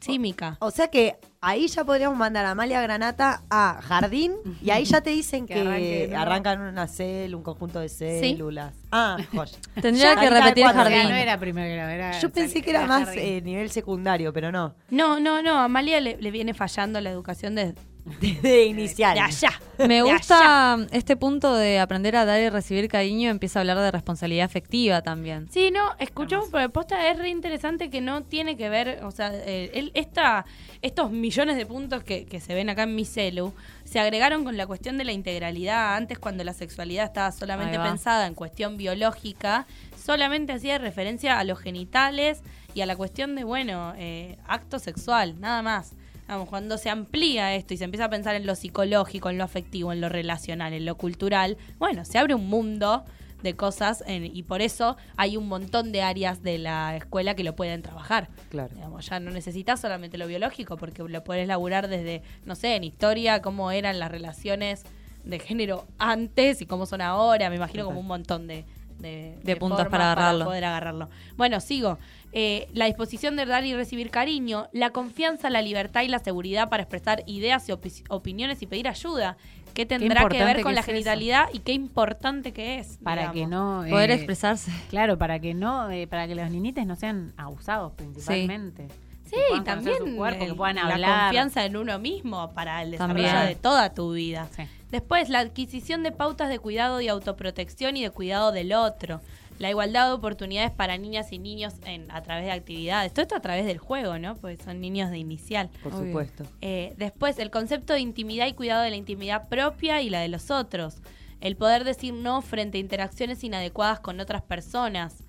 Sí, 0.00 0.18
Mica. 0.18 0.56
O 0.60 0.70
sea 0.70 0.88
que 0.88 1.16
ahí 1.40 1.68
ya 1.68 1.84
podríamos 1.84 2.18
mandar 2.18 2.44
a 2.44 2.50
Amalia 2.50 2.80
Granata 2.80 3.42
a 3.50 3.80
jardín 3.82 4.34
y 4.62 4.70
ahí 4.70 4.84
ya 4.84 5.00
te 5.00 5.10
dicen 5.10 5.46
Que 5.46 5.54
que, 5.54 5.60
arranque, 5.60 6.08
¿no? 6.10 6.18
arrancan 6.20 6.60
una 6.60 6.86
célula, 6.86 7.36
un 7.36 7.42
conjunto 7.42 7.80
de 7.80 7.88
células. 7.88 8.74
Ah, 8.90 9.16
joya. 9.32 9.58
Tendría 9.80 10.14
Ya 10.14 10.20
que 10.20 10.30
repetir 10.30 10.64
cada 10.64 10.70
O 10.82 10.84
sea, 10.86 10.92
jardín. 10.96 11.08
no 11.10 11.16
era 11.16 11.38
primer 11.38 11.72
grado, 11.72 11.90
era 11.90 12.18
Yo 12.20 12.30
pensé 12.30 12.62
que 12.62 12.70
era 12.70 12.86
más 12.86 13.08
eh, 13.14 13.40
nivel 13.42 13.70
secundario, 13.70 14.32
pero 14.32 14.50
no. 14.52 14.74
No, 14.90 15.20
no, 15.20 15.42
no, 15.42 15.58
a 15.58 15.64
Amalia 15.64 16.00
le, 16.00 16.16
le 16.20 16.30
viene 16.30 16.54
fallando 16.54 17.00
la 17.00 17.10
educación 17.10 17.54
de- 17.54 17.74
de, 18.20 18.32
de 18.42 18.64
inicial. 18.64 19.14
De 19.14 19.20
allá. 19.20 19.50
Me 19.78 19.96
De 19.96 20.02
gusta 20.02 20.78
este 20.92 21.16
punto 21.16 21.54
de 21.54 21.78
aprender 21.80 22.16
a 22.16 22.24
dar 22.24 22.40
y 22.40 22.48
recibir 22.48 22.88
cariño. 22.88 23.28
Empieza 23.30 23.58
a 23.58 23.60
hablar 23.60 23.78
de 23.78 23.90
responsabilidad 23.90 24.46
afectiva 24.46 25.02
también. 25.02 25.48
Sí, 25.50 25.70
no, 25.70 25.90
escuchamos, 25.98 26.48
pero 26.50 26.70
posta 26.70 27.10
es 27.10 27.18
re 27.18 27.28
interesante 27.28 27.90
que 27.90 28.00
no 28.00 28.22
tiene 28.22 28.56
que 28.56 28.68
ver, 28.70 29.00
o 29.04 29.10
sea, 29.10 29.30
eh, 29.34 29.70
el- 29.74 29.90
esta, 29.94 30.46
estos 30.80 31.10
millones 31.10 31.56
de 31.56 31.66
puntos 31.66 32.02
que, 32.04 32.24
que 32.24 32.40
se 32.40 32.54
ven 32.54 32.70
acá 32.70 32.84
en 32.84 32.94
mi 32.94 33.04
celu 33.04 33.52
se 33.84 34.00
agregaron 34.00 34.44
con 34.44 34.56
la 34.56 34.66
cuestión 34.66 34.96
de 34.98 35.04
la 35.04 35.12
integralidad. 35.12 35.94
Antes, 35.96 36.18
cuando 36.18 36.42
la 36.44 36.54
sexualidad 36.54 37.04
estaba 37.06 37.32
solamente 37.32 37.78
pensada 37.78 38.26
en 38.26 38.34
cuestión 38.34 38.76
biológica, 38.76 39.66
solamente 40.02 40.52
hacía 40.52 40.78
referencia 40.78 41.38
a 41.38 41.44
los 41.44 41.58
genitales 41.58 42.40
y 42.74 42.80
a 42.80 42.86
la 42.86 42.96
cuestión 42.96 43.34
de, 43.34 43.44
bueno, 43.44 43.92
eh, 43.96 44.38
acto 44.46 44.78
sexual, 44.78 45.38
nada 45.40 45.62
más. 45.62 45.92
Vamos, 46.28 46.48
cuando 46.48 46.76
se 46.78 46.90
amplía 46.90 47.54
esto 47.54 47.74
y 47.74 47.76
se 47.76 47.84
empieza 47.84 48.06
a 48.06 48.10
pensar 48.10 48.34
en 48.34 48.46
lo 48.46 48.54
psicológico, 48.56 49.30
en 49.30 49.38
lo 49.38 49.44
afectivo, 49.44 49.92
en 49.92 50.00
lo 50.00 50.08
relacional, 50.08 50.72
en 50.72 50.84
lo 50.84 50.96
cultural, 50.96 51.56
bueno, 51.78 52.04
se 52.04 52.18
abre 52.18 52.34
un 52.34 52.48
mundo 52.48 53.04
de 53.42 53.54
cosas 53.54 54.02
en- 54.08 54.24
y 54.36 54.42
por 54.42 54.60
eso 54.60 54.96
hay 55.16 55.36
un 55.36 55.46
montón 55.46 55.92
de 55.92 56.02
áreas 56.02 56.42
de 56.42 56.58
la 56.58 56.96
escuela 56.96 57.36
que 57.36 57.44
lo 57.44 57.54
pueden 57.54 57.82
trabajar. 57.82 58.28
Claro. 58.50 58.74
Digamos, 58.74 59.06
ya 59.08 59.20
no 59.20 59.30
necesitas 59.30 59.80
solamente 59.80 60.18
lo 60.18 60.26
biológico 60.26 60.76
porque 60.76 61.02
lo 61.04 61.22
puedes 61.22 61.46
laburar 61.46 61.86
desde, 61.86 62.22
no 62.44 62.56
sé, 62.56 62.74
en 62.74 62.82
historia, 62.82 63.42
cómo 63.42 63.70
eran 63.70 63.98
las 64.00 64.10
relaciones 64.10 64.82
de 65.24 65.38
género 65.38 65.86
antes 65.98 66.60
y 66.62 66.66
cómo 66.66 66.86
son 66.86 67.02
ahora. 67.02 67.50
Me 67.50 67.56
imagino 67.56 67.84
como 67.84 68.00
un 68.00 68.06
montón 68.06 68.46
de, 68.48 68.64
de, 68.98 69.38
De 69.42 69.56
puntos 69.56 69.86
para 69.88 70.12
agarrarlo. 70.12 70.44
poder 70.46 70.64
agarrarlo. 70.64 71.08
Bueno, 71.36 71.60
sigo. 71.60 71.98
Eh, 72.32 72.68
la 72.74 72.84
disposición 72.86 73.36
de 73.36 73.46
dar 73.46 73.64
y 73.64 73.74
recibir 73.74 74.10
cariño, 74.10 74.68
la 74.72 74.90
confianza, 74.90 75.48
la 75.48 75.62
libertad 75.62 76.02
y 76.02 76.08
la 76.08 76.18
seguridad 76.18 76.68
para 76.68 76.82
expresar 76.82 77.22
ideas 77.26 77.68
y 77.68 77.72
opi- 77.72 78.04
opiniones 78.08 78.60
y 78.62 78.66
pedir 78.66 78.88
ayuda. 78.88 79.36
¿Qué 79.72 79.84
tendrá 79.86 80.26
que 80.28 80.42
ver 80.44 80.56
que 80.56 80.62
con 80.62 80.74
la 80.74 80.80
es 80.80 80.86
eso. 80.86 80.92
genitalidad 80.92 81.48
y 81.52 81.58
qué 81.60 81.72
importante 81.72 82.52
que 82.52 82.78
es? 82.78 82.98
Para 83.02 83.30
que 83.32 83.46
no... 83.46 83.84
Poder 83.88 84.10
eh, 84.10 84.14
expresarse. 84.14 84.70
Claro, 84.88 85.18
para 85.18 85.38
que 85.38 85.52
no, 85.54 85.90
eh, 85.90 86.06
para 86.06 86.26
que 86.26 86.34
los 86.34 86.50
ninites 86.50 86.86
no 86.86 86.96
sean 86.96 87.32
abusados 87.36 87.92
principalmente. 87.92 88.88
Sí, 89.24 89.36
también 89.64 89.96
conocer 89.96 90.10
su 90.12 90.16
cuerpo, 90.16 90.38
que 90.38 90.44
el- 90.46 90.56
puedan 90.56 90.76
la 91.00 91.20
confianza 91.24 91.64
en 91.64 91.76
uno 91.76 91.98
mismo 91.98 92.52
para 92.54 92.80
el 92.82 92.92
desarrollo 92.92 93.24
También. 93.26 93.48
de 93.48 93.54
toda 93.56 93.92
tu 93.92 94.12
vida. 94.12 94.46
Sí. 94.56 94.62
Después, 94.90 95.28
la 95.28 95.40
adquisición 95.40 96.02
de 96.02 96.12
pautas 96.12 96.48
de 96.48 96.58
cuidado 96.58 97.00
y 97.00 97.08
autoprotección 97.08 97.96
y 97.96 98.02
de 98.02 98.10
cuidado 98.10 98.52
del 98.52 98.72
otro. 98.72 99.20
La 99.58 99.70
igualdad 99.70 100.08
de 100.08 100.12
oportunidades 100.12 100.70
para 100.70 100.98
niñas 100.98 101.32
y 101.32 101.38
niños 101.38 101.74
en, 101.84 102.10
a 102.10 102.22
través 102.22 102.44
de 102.44 102.52
actividades. 102.52 103.12
Todo 103.12 103.22
esto 103.22 103.36
a 103.36 103.40
través 103.40 103.64
del 103.64 103.78
juego, 103.78 104.18
¿no? 104.18 104.36
Porque 104.36 104.62
son 104.62 104.80
niños 104.80 105.10
de 105.10 105.18
inicial. 105.18 105.70
Por 105.82 105.94
Obvio. 105.94 106.06
supuesto. 106.06 106.44
Eh, 106.60 106.94
después, 106.98 107.38
el 107.38 107.50
concepto 107.50 107.94
de 107.94 108.00
intimidad 108.00 108.46
y 108.46 108.52
cuidado 108.52 108.82
de 108.82 108.90
la 108.90 108.96
intimidad 108.96 109.48
propia 109.48 110.02
y 110.02 110.10
la 110.10 110.20
de 110.20 110.28
los 110.28 110.50
otros. 110.50 110.98
El 111.40 111.56
poder 111.56 111.84
decir 111.84 112.12
no 112.12 112.42
frente 112.42 112.78
a 112.78 112.80
interacciones 112.80 113.42
inadecuadas 113.44 114.00
con 114.00 114.20
otras 114.20 114.42
personas. 114.42 115.24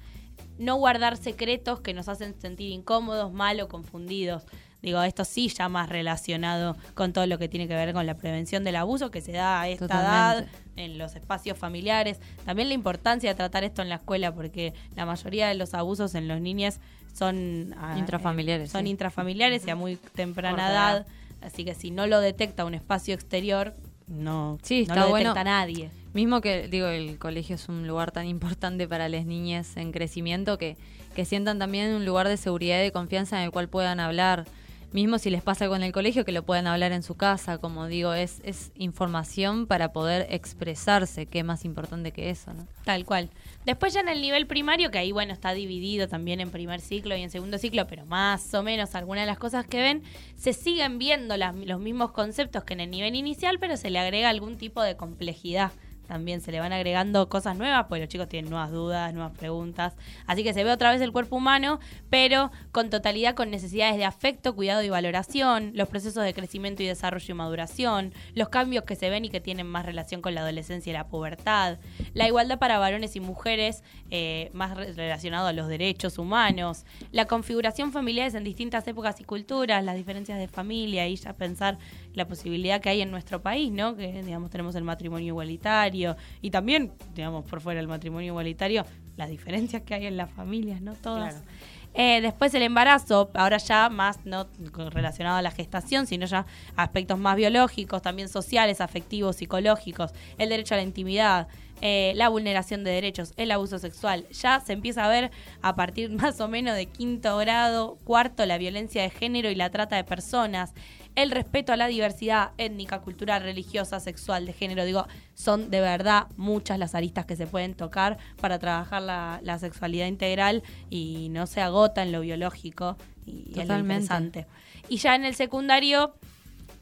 No 0.57 0.75
guardar 0.75 1.17
secretos 1.17 1.79
que 1.79 1.93
nos 1.93 2.09
hacen 2.09 2.39
sentir 2.39 2.71
incómodos, 2.71 3.31
mal 3.31 3.59
o 3.61 3.67
confundidos. 3.67 4.43
Digo, 4.81 5.01
esto 5.01 5.25
sí 5.25 5.49
ya 5.49 5.69
más 5.69 5.89
relacionado 5.89 6.77
con 6.93 7.11
todo 7.11 7.25
lo 7.25 7.37
que 7.39 7.49
tiene 7.49 7.67
que 7.67 7.73
ver 7.73 7.93
con 7.93 8.05
la 8.05 8.15
prevención 8.15 8.63
del 8.63 8.75
abuso 8.75 9.09
que 9.09 9.21
se 9.21 9.31
da 9.31 9.61
a 9.61 9.67
esta 9.69 9.85
edad, 9.85 10.45
en 10.75 10.97
los 10.97 11.15
espacios 11.15 11.57
familiares. 11.57 12.19
También 12.45 12.67
la 12.67 12.75
importancia 12.75 13.29
de 13.31 13.35
tratar 13.35 13.63
esto 13.63 13.81
en 13.81 13.89
la 13.89 13.95
escuela, 13.95 14.33
porque 14.33 14.73
la 14.95 15.05
mayoría 15.05 15.47
de 15.47 15.55
los 15.55 15.73
abusos 15.73 16.13
en 16.15 16.27
los 16.27 16.39
niños 16.39 16.75
son 17.13 17.73
ah, 17.79 17.95
Intrafamiliares, 17.97 18.69
eh, 18.69 18.71
son 18.71 18.83
sí. 18.83 18.89
intrafamiliares 18.91 19.65
y 19.65 19.69
a 19.71 19.75
muy 19.75 19.95
temprana 19.95 20.69
edad. 20.69 20.97
edad. 20.97 21.07
Así 21.41 21.65
que 21.65 21.73
si 21.73 21.89
no 21.91 22.05
lo 22.07 22.19
detecta 22.19 22.63
un 22.65 22.75
espacio 22.75 23.15
exterior, 23.15 23.73
no, 24.07 24.57
Sí, 24.61 24.85
no 24.87 24.93
está 24.93 24.95
lo 25.05 25.09
bueno. 25.09 25.29
detecta 25.29 25.43
nadie. 25.43 25.89
Mismo 26.13 26.39
que, 26.41 26.67
digo, 26.67 26.87
el 26.87 27.17
colegio 27.19 27.55
es 27.55 27.67
un 27.69 27.87
lugar 27.87 28.11
tan 28.11 28.25
importante 28.27 28.87
para 28.87 29.09
las 29.09 29.25
niñas 29.25 29.75
en 29.77 29.91
crecimiento 29.91 30.57
que, 30.57 30.77
que 31.15 31.25
sientan 31.25 31.59
también 31.59 31.93
un 31.93 32.05
lugar 32.05 32.27
de 32.27 32.37
seguridad 32.37 32.79
y 32.79 32.83
de 32.83 32.91
confianza 32.91 33.37
en 33.37 33.45
el 33.45 33.51
cual 33.51 33.67
puedan 33.69 33.99
hablar. 33.99 34.45
Mismo 34.93 35.19
si 35.19 35.29
les 35.29 35.43
pasa 35.43 35.65
algo 35.65 35.75
en 35.75 35.83
el 35.83 35.91
colegio, 35.91 36.23
que 36.23 36.31
lo 36.31 36.43
puedan 36.43 36.65
hablar 36.65 36.93
en 36.93 37.03
su 37.03 37.15
casa. 37.15 37.57
Como 37.57 37.87
digo, 37.87 38.13
es, 38.13 38.39
es 38.45 38.71
información 38.75 39.67
para 39.67 39.91
poder 39.91 40.27
expresarse, 40.29 41.25
que 41.25 41.39
es 41.39 41.45
más 41.45 41.65
importante 41.65 42.11
que 42.13 42.29
eso, 42.29 42.53
¿no? 42.53 42.65
Tal 42.85 43.03
cual. 43.05 43.29
Después 43.65 43.93
ya 43.93 43.99
en 43.99 44.07
el 44.07 44.21
nivel 44.21 44.47
primario, 44.47 44.89
que 44.89 44.97
ahí 44.97 45.11
bueno 45.11 45.33
está 45.33 45.51
dividido 45.53 46.07
también 46.07 46.39
en 46.39 46.51
primer 46.51 46.79
ciclo 46.79 47.17
y 47.17 47.21
en 47.21 47.29
segundo 47.29 47.57
ciclo, 47.57 47.85
pero 47.85 48.05
más 48.05 48.53
o 48.53 48.63
menos 48.63 48.95
algunas 48.95 49.23
de 49.23 49.27
las 49.27 49.37
cosas 49.39 49.67
que 49.67 49.81
ven, 49.81 50.03
se 50.37 50.53
siguen 50.53 50.99
viendo 50.99 51.35
las- 51.35 51.53
los 51.55 51.79
mismos 51.81 52.11
conceptos 52.11 52.63
que 52.63 52.73
en 52.73 52.79
el 52.79 52.89
nivel 52.89 53.15
inicial, 53.15 53.59
pero 53.59 53.75
se 53.75 53.89
le 53.89 53.99
agrega 53.99 54.29
algún 54.29 54.57
tipo 54.57 54.81
de 54.81 54.95
complejidad. 54.95 55.71
También 56.07 56.41
se 56.41 56.51
le 56.51 56.59
van 56.59 56.73
agregando 56.73 57.27
cosas 57.29 57.57
nuevas, 57.57 57.85
pues 57.89 57.99
los 58.01 58.09
chicos 58.09 58.29
tienen 58.29 58.49
nuevas 58.49 58.71
dudas, 58.71 59.13
nuevas 59.13 59.37
preguntas. 59.37 59.95
Así 60.25 60.43
que 60.43 60.53
se 60.53 60.63
ve 60.63 60.71
otra 60.71 60.91
vez 60.91 61.01
el 61.01 61.11
cuerpo 61.11 61.35
humano, 61.35 61.79
pero 62.09 62.51
con 62.71 62.89
totalidad 62.89 63.35
con 63.35 63.51
necesidades 63.51 63.97
de 63.97 64.05
afecto, 64.05 64.55
cuidado 64.55 64.81
y 64.83 64.89
valoración, 64.89 65.71
los 65.75 65.89
procesos 65.89 66.23
de 66.23 66.33
crecimiento 66.33 66.81
y 66.83 66.87
desarrollo 66.87 67.25
y 67.29 67.33
maduración, 67.33 68.13
los 68.33 68.49
cambios 68.49 68.85
que 68.85 68.95
se 68.95 69.09
ven 69.09 69.25
y 69.25 69.29
que 69.29 69.41
tienen 69.41 69.67
más 69.67 69.85
relación 69.85 70.21
con 70.21 70.33
la 70.33 70.41
adolescencia 70.41 70.89
y 70.89 70.93
la 70.93 71.07
pubertad, 71.07 71.77
la 72.13 72.27
igualdad 72.27 72.57
para 72.59 72.77
varones 72.79 73.15
y 73.15 73.19
mujeres, 73.19 73.83
eh, 74.09 74.49
más 74.53 74.75
re- 74.77 74.93
relacionado 74.93 75.47
a 75.47 75.53
los 75.53 75.67
derechos 75.67 76.17
humanos, 76.17 76.85
la 77.11 77.25
configuración 77.25 77.91
familiares 77.91 78.33
en 78.33 78.43
distintas 78.43 78.87
épocas 78.87 79.19
y 79.19 79.23
culturas, 79.25 79.83
las 79.83 79.95
diferencias 79.95 80.39
de 80.39 80.47
familia 80.47 81.07
y 81.07 81.15
ya 81.17 81.33
pensar 81.33 81.77
la 82.17 82.27
posibilidad 82.27 82.81
que 82.81 82.89
hay 82.89 83.01
en 83.01 83.11
nuestro 83.11 83.41
país, 83.41 83.71
¿no? 83.71 83.95
Que 83.95 84.23
digamos 84.23 84.49
tenemos 84.49 84.75
el 84.75 84.83
matrimonio 84.83 85.27
igualitario 85.27 86.17
y 86.41 86.49
también, 86.49 86.91
digamos, 87.15 87.45
por 87.45 87.61
fuera 87.61 87.79
del 87.79 87.87
matrimonio 87.87 88.27
igualitario, 88.27 88.85
las 89.15 89.29
diferencias 89.29 89.83
que 89.83 89.93
hay 89.93 90.07
en 90.07 90.17
las 90.17 90.31
familias, 90.31 90.81
¿no? 90.81 90.95
Todas. 90.95 91.35
Claro. 91.35 91.47
Eh, 91.93 92.21
después 92.21 92.53
el 92.53 92.61
embarazo, 92.61 93.31
ahora 93.33 93.57
ya 93.57 93.89
más 93.89 94.23
no 94.23 94.47
relacionado 94.91 95.37
a 95.37 95.41
la 95.41 95.49
gestación, 95.49 96.05
sino 96.05 96.27
ya 96.27 96.45
aspectos 96.75 97.17
más 97.17 97.35
biológicos, 97.35 98.03
también 98.03 98.29
sociales, 98.29 98.81
afectivos, 98.81 99.37
psicológicos, 99.37 100.11
el 100.37 100.49
derecho 100.49 100.75
a 100.75 100.77
la 100.77 100.83
intimidad, 100.83 101.47
eh, 101.81 102.13
la 102.15 102.29
vulneración 102.29 102.83
de 102.83 102.91
derechos, 102.91 103.33
el 103.37 103.51
abuso 103.51 103.79
sexual. 103.79 104.27
Ya 104.29 104.59
se 104.59 104.73
empieza 104.73 105.05
a 105.05 105.09
ver 105.09 105.31
a 105.61 105.75
partir 105.75 106.09
más 106.21 106.39
o 106.39 106.47
menos 106.47 106.75
de 106.75 106.85
quinto 106.85 107.35
grado, 107.37 107.97
cuarto, 108.03 108.45
la 108.45 108.59
violencia 108.59 109.01
de 109.01 109.09
género 109.09 109.49
y 109.49 109.55
la 109.55 109.71
trata 109.71 109.95
de 109.95 110.03
personas, 110.03 110.73
el 111.17 111.31
respeto 111.31 111.73
a 111.73 111.77
la 111.77 111.87
diversidad 111.87 112.51
étnica, 112.59 113.01
cultural, 113.01 113.41
religiosa, 113.41 113.99
sexual, 113.99 114.45
de 114.45 114.53
género. 114.53 114.85
Digo, 114.85 115.07
son 115.33 115.71
de 115.71 115.81
verdad 115.81 116.27
muchas 116.37 116.77
las 116.77 116.93
aristas 116.93 117.25
que 117.25 117.35
se 117.35 117.47
pueden 117.47 117.73
tocar 117.73 118.19
para 118.39 118.59
trabajar 118.59 119.01
la, 119.01 119.39
la 119.41 119.57
sexualidad 119.57 120.05
integral 120.05 120.61
y 120.91 121.29
no 121.29 121.47
se 121.47 121.59
agota 121.59 122.03
en 122.03 122.11
lo 122.11 122.21
biológico 122.21 122.97
y 123.25 123.59
es 123.59 123.67
lo 123.67 123.79
interesante. 123.79 124.45
Y 124.89 124.97
ya 124.97 125.15
en 125.15 125.25
el 125.25 125.33
secundario 125.33 126.13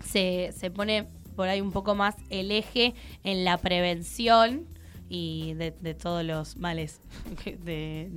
se, 0.03 0.51
se 0.51 0.69
pone 0.69 1.07
por 1.37 1.47
ahí 1.47 1.61
un 1.61 1.71
poco 1.71 1.95
más 1.95 2.15
el 2.29 2.51
eje 2.51 2.93
en 3.23 3.45
la 3.45 3.57
prevención 3.57 4.67
y 5.07 5.53
de, 5.53 5.71
de 5.71 5.93
todos 5.93 6.25
los 6.25 6.57
males 6.57 6.99
de 7.63 8.11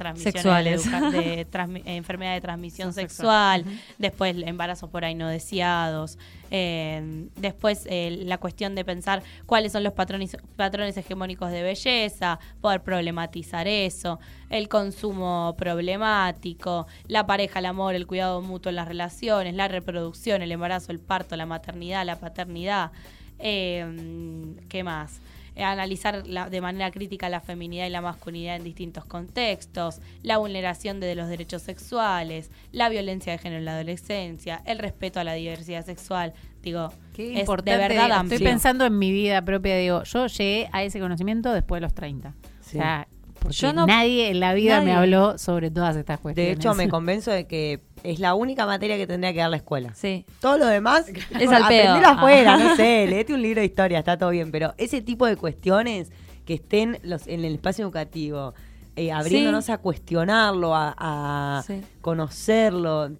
transmisión 0.00 0.32
Sexuales. 0.32 0.84
de 1.12 1.46
transmi- 1.52 1.82
enfermedad 1.84 2.32
de 2.34 2.40
transmisión 2.40 2.92
sexual, 2.92 3.64
después 3.98 4.34
embarazos 4.44 4.88
por 4.90 5.04
ahí 5.04 5.14
no 5.14 5.28
deseados, 5.28 6.18
eh, 6.50 7.28
después 7.36 7.86
eh, 7.88 8.22
la 8.24 8.38
cuestión 8.38 8.74
de 8.74 8.84
pensar 8.84 9.22
cuáles 9.46 9.72
son 9.72 9.84
los 9.84 9.92
patrones, 9.92 10.36
patrones 10.56 10.96
hegemónicos 10.96 11.50
de 11.50 11.62
belleza, 11.62 12.38
poder 12.60 12.82
problematizar 12.82 13.68
eso, 13.68 14.18
el 14.48 14.68
consumo 14.68 15.54
problemático, 15.58 16.86
la 17.06 17.26
pareja, 17.26 17.58
el 17.58 17.66
amor, 17.66 17.94
el 17.94 18.06
cuidado 18.06 18.40
mutuo 18.40 18.70
en 18.70 18.76
las 18.76 18.88
relaciones, 18.88 19.54
la 19.54 19.68
reproducción, 19.68 20.40
el 20.42 20.50
embarazo, 20.50 20.92
el 20.92 20.98
parto, 20.98 21.36
la 21.36 21.46
maternidad, 21.46 22.04
la 22.06 22.18
paternidad, 22.18 22.90
eh, 23.38 23.84
¿qué 24.68 24.82
más? 24.82 25.20
Eh, 25.56 25.64
analizar 25.64 26.26
la- 26.26 26.48
de 26.48 26.60
manera 26.60 26.90
crítica 26.90 27.28
la 27.28 27.40
feminidad 27.40 27.86
y 27.86 27.90
la 27.90 28.00
masculinidad 28.00 28.56
en 28.56 28.64
distintos 28.64 29.04
contextos, 29.04 30.00
la 30.22 30.38
vulneración 30.38 31.00
de 31.00 31.14
los 31.14 31.28
derechos 31.28 31.62
sexuales, 31.62 32.50
la 32.72 32.88
violencia 32.88 33.32
de 33.32 33.38
género 33.38 33.58
en 33.58 33.64
la 33.64 33.74
adolescencia, 33.74 34.62
el 34.66 34.78
respeto 34.78 35.20
a 35.20 35.24
la 35.24 35.34
diversidad 35.34 35.84
sexual. 35.84 36.32
Digo, 36.62 36.92
Qué 37.14 37.34
es 37.34 37.40
importante. 37.40 37.72
de 37.72 37.76
verdad 37.78 38.04
Estoy 38.06 38.18
amplio. 38.18 38.40
pensando 38.40 38.84
en 38.86 38.98
mi 38.98 39.10
vida 39.12 39.42
propia. 39.44 39.76
Digo, 39.76 40.02
yo 40.04 40.26
llegué 40.26 40.68
a 40.72 40.82
ese 40.84 41.00
conocimiento 41.00 41.52
después 41.52 41.78
de 41.78 41.82
los 41.82 41.94
30. 41.94 42.34
Sí. 42.60 42.78
O 42.78 42.80
sea, 42.82 43.08
porque 43.40 43.56
Yo 43.56 43.72
no- 43.72 43.86
nadie 43.86 44.28
en 44.28 44.38
la 44.40 44.52
vida 44.52 44.82
me 44.82 44.92
habló 44.92 45.38
sobre 45.38 45.70
todas 45.70 45.96
estas 45.96 46.18
De 46.18 46.22
cuestiones. 46.22 46.56
hecho, 46.58 46.74
me 46.74 46.88
convenzo 46.90 47.30
de 47.30 47.46
que 47.46 47.80
es 48.02 48.18
la 48.20 48.34
única 48.34 48.66
materia 48.66 48.96
que 48.96 49.06
tendría 49.06 49.32
que 49.32 49.38
dar 49.40 49.50
la 49.50 49.56
escuela. 49.56 49.92
Sí. 49.94 50.24
Todo 50.40 50.58
lo 50.58 50.66
demás 50.66 51.06
Es 51.08 51.48
al 51.52 51.66
pedo. 51.68 51.94
afuera, 51.94 52.54
Ah. 52.54 52.58
no 52.58 52.76
sé, 52.76 53.06
leete 53.08 53.32
un 53.34 53.42
libro 53.42 53.60
de 53.60 53.66
historia, 53.66 53.98
está 53.98 54.16
todo 54.18 54.30
bien, 54.30 54.50
pero 54.50 54.74
ese 54.78 55.00
tipo 55.02 55.26
de 55.26 55.36
cuestiones 55.36 56.10
que 56.46 56.54
estén 56.54 56.98
los, 57.02 57.26
en 57.26 57.44
el 57.44 57.54
espacio 57.54 57.84
educativo, 57.84 58.54
eh, 58.96 59.12
abriéndonos 59.12 59.66
Sí. 59.66 59.72
a 59.72 59.78
cuestionarlo, 59.78 60.74
a, 60.74 60.94
a 60.98 61.62
Sí. 61.66 61.80
conocerlo, 62.00 63.10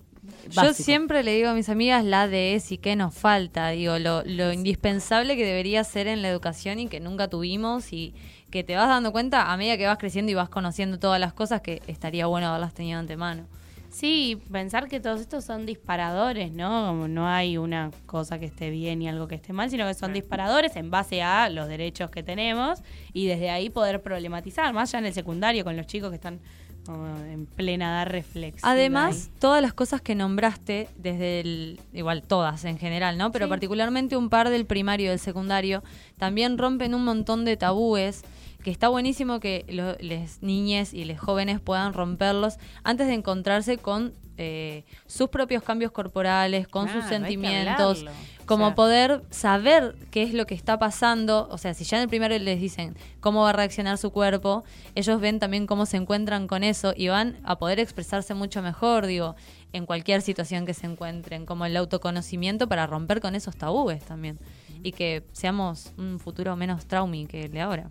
Yo 0.50 0.74
siempre 0.74 1.22
le 1.22 1.34
digo 1.34 1.48
a 1.48 1.54
mis 1.54 1.68
amigas 1.68 2.04
la 2.04 2.28
de 2.28 2.54
es 2.54 2.70
y 2.72 2.78
qué 2.78 2.94
nos 2.96 3.14
falta, 3.14 3.68
digo, 3.70 3.98
lo, 3.98 4.22
lo 4.24 4.52
indispensable 4.52 5.36
que 5.36 5.44
debería 5.44 5.82
ser 5.84 6.06
en 6.06 6.22
la 6.22 6.28
educación 6.28 6.78
y 6.78 6.86
que 6.88 7.00
nunca 7.00 7.28
tuvimos 7.28 7.92
y 7.92 8.14
que 8.50 8.62
te 8.64 8.76
vas 8.76 8.88
dando 8.88 9.12
cuenta 9.12 9.52
a 9.52 9.56
medida 9.56 9.76
que 9.76 9.86
vas 9.86 9.98
creciendo 9.98 10.30
y 10.30 10.34
vas 10.34 10.48
conociendo 10.48 10.98
todas 10.98 11.18
las 11.20 11.32
cosas 11.32 11.60
que 11.62 11.82
estaría 11.86 12.26
bueno 12.26 12.48
haberlas 12.48 12.74
tenido 12.74 12.98
antemano. 12.98 13.46
Sí, 13.90 14.38
pensar 14.52 14.88
que 14.88 15.00
todos 15.00 15.20
estos 15.20 15.44
son 15.44 15.66
disparadores, 15.66 16.52
¿no? 16.52 16.86
Como 16.88 17.08
no 17.08 17.26
hay 17.26 17.58
una 17.58 17.90
cosa 18.06 18.38
que 18.38 18.46
esté 18.46 18.70
bien 18.70 19.02
y 19.02 19.08
algo 19.08 19.26
que 19.26 19.34
esté 19.34 19.52
mal, 19.52 19.68
sino 19.68 19.86
que 19.86 19.94
son 19.94 20.12
disparadores 20.12 20.76
en 20.76 20.90
base 20.90 21.22
a 21.22 21.48
los 21.50 21.66
derechos 21.68 22.10
que 22.10 22.22
tenemos 22.22 22.78
y 23.12 23.26
desde 23.26 23.50
ahí 23.50 23.68
poder 23.68 24.00
problematizar, 24.00 24.72
más 24.72 24.92
ya 24.92 24.98
en 25.00 25.06
el 25.06 25.12
secundario 25.12 25.64
con 25.64 25.76
los 25.76 25.86
chicos 25.86 26.10
que 26.10 26.16
están 26.16 26.38
como 26.86 27.06
en 27.24 27.46
plena 27.46 27.90
edad 28.04 28.06
reflexiva. 28.10 28.70
Además, 28.70 29.28
ahí. 29.30 29.38
todas 29.38 29.60
las 29.60 29.74
cosas 29.74 30.00
que 30.00 30.14
nombraste, 30.14 30.88
desde 30.96 31.40
el, 31.40 31.80
igual 31.92 32.22
todas 32.22 32.64
en 32.64 32.78
general, 32.78 33.18
¿no? 33.18 33.32
Pero 33.32 33.46
Sí. 33.46 33.50
particularmente 33.50 34.16
un 34.16 34.30
par 34.30 34.48
del 34.48 34.64
primario 34.66 35.06
y 35.06 35.08
del 35.10 35.18
secundario, 35.18 35.82
también 36.16 36.56
rompen 36.58 36.94
un 36.94 37.04
montón 37.04 37.44
de 37.44 37.56
tabúes 37.56 38.22
que 38.62 38.70
está 38.70 38.88
buenísimo 38.88 39.40
que 39.40 39.64
las 40.00 40.42
niñas 40.42 40.94
y 40.94 41.04
los 41.04 41.18
jóvenes 41.18 41.60
puedan 41.60 41.92
romperlos 41.92 42.58
antes 42.84 43.06
de 43.06 43.14
encontrarse 43.14 43.78
con 43.78 44.12
eh, 44.42 44.84
sus 45.06 45.28
propios 45.28 45.62
cambios 45.62 45.92
corporales, 45.92 46.66
con 46.66 46.88
sus 46.88 47.04
sentimientos, 47.04 48.06
como 48.46 48.64
O 48.64 48.68
sea, 48.68 48.74
poder 48.74 49.22
saber 49.28 49.94
qué 50.10 50.22
es 50.22 50.32
lo 50.32 50.46
que 50.46 50.54
está 50.54 50.78
pasando, 50.78 51.46
o 51.50 51.58
sea, 51.58 51.74
si 51.74 51.84
ya 51.84 51.98
en 51.98 52.04
el 52.04 52.08
primero 52.08 52.36
les 52.38 52.58
dicen 52.58 52.96
cómo 53.20 53.42
va 53.42 53.50
a 53.50 53.52
reaccionar 53.52 53.98
su 53.98 54.10
cuerpo, 54.12 54.64
ellos 54.94 55.20
ven 55.20 55.40
también 55.40 55.66
cómo 55.66 55.84
se 55.84 55.98
encuentran 55.98 56.46
con 56.48 56.64
eso 56.64 56.94
y 56.96 57.08
van 57.08 57.38
a 57.44 57.58
poder 57.58 57.80
expresarse 57.80 58.32
mucho 58.32 58.62
mejor, 58.62 59.04
digo, 59.04 59.36
en 59.74 59.84
cualquier 59.84 60.22
situación 60.22 60.64
que 60.64 60.72
se 60.72 60.86
encuentren, 60.86 61.44
como 61.44 61.66
el 61.66 61.76
autoconocimiento 61.76 62.66
para 62.66 62.86
romper 62.86 63.20
con 63.20 63.34
esos 63.34 63.56
tabúes 63.56 64.02
también. 64.04 64.38
Y 64.82 64.92
que 64.92 65.22
seamos 65.32 65.92
un 65.98 66.18
futuro 66.18 66.56
menos 66.56 66.86
traumi 66.86 67.26
que 67.26 67.42
el 67.42 67.52
de 67.52 67.60
ahora. 67.60 67.90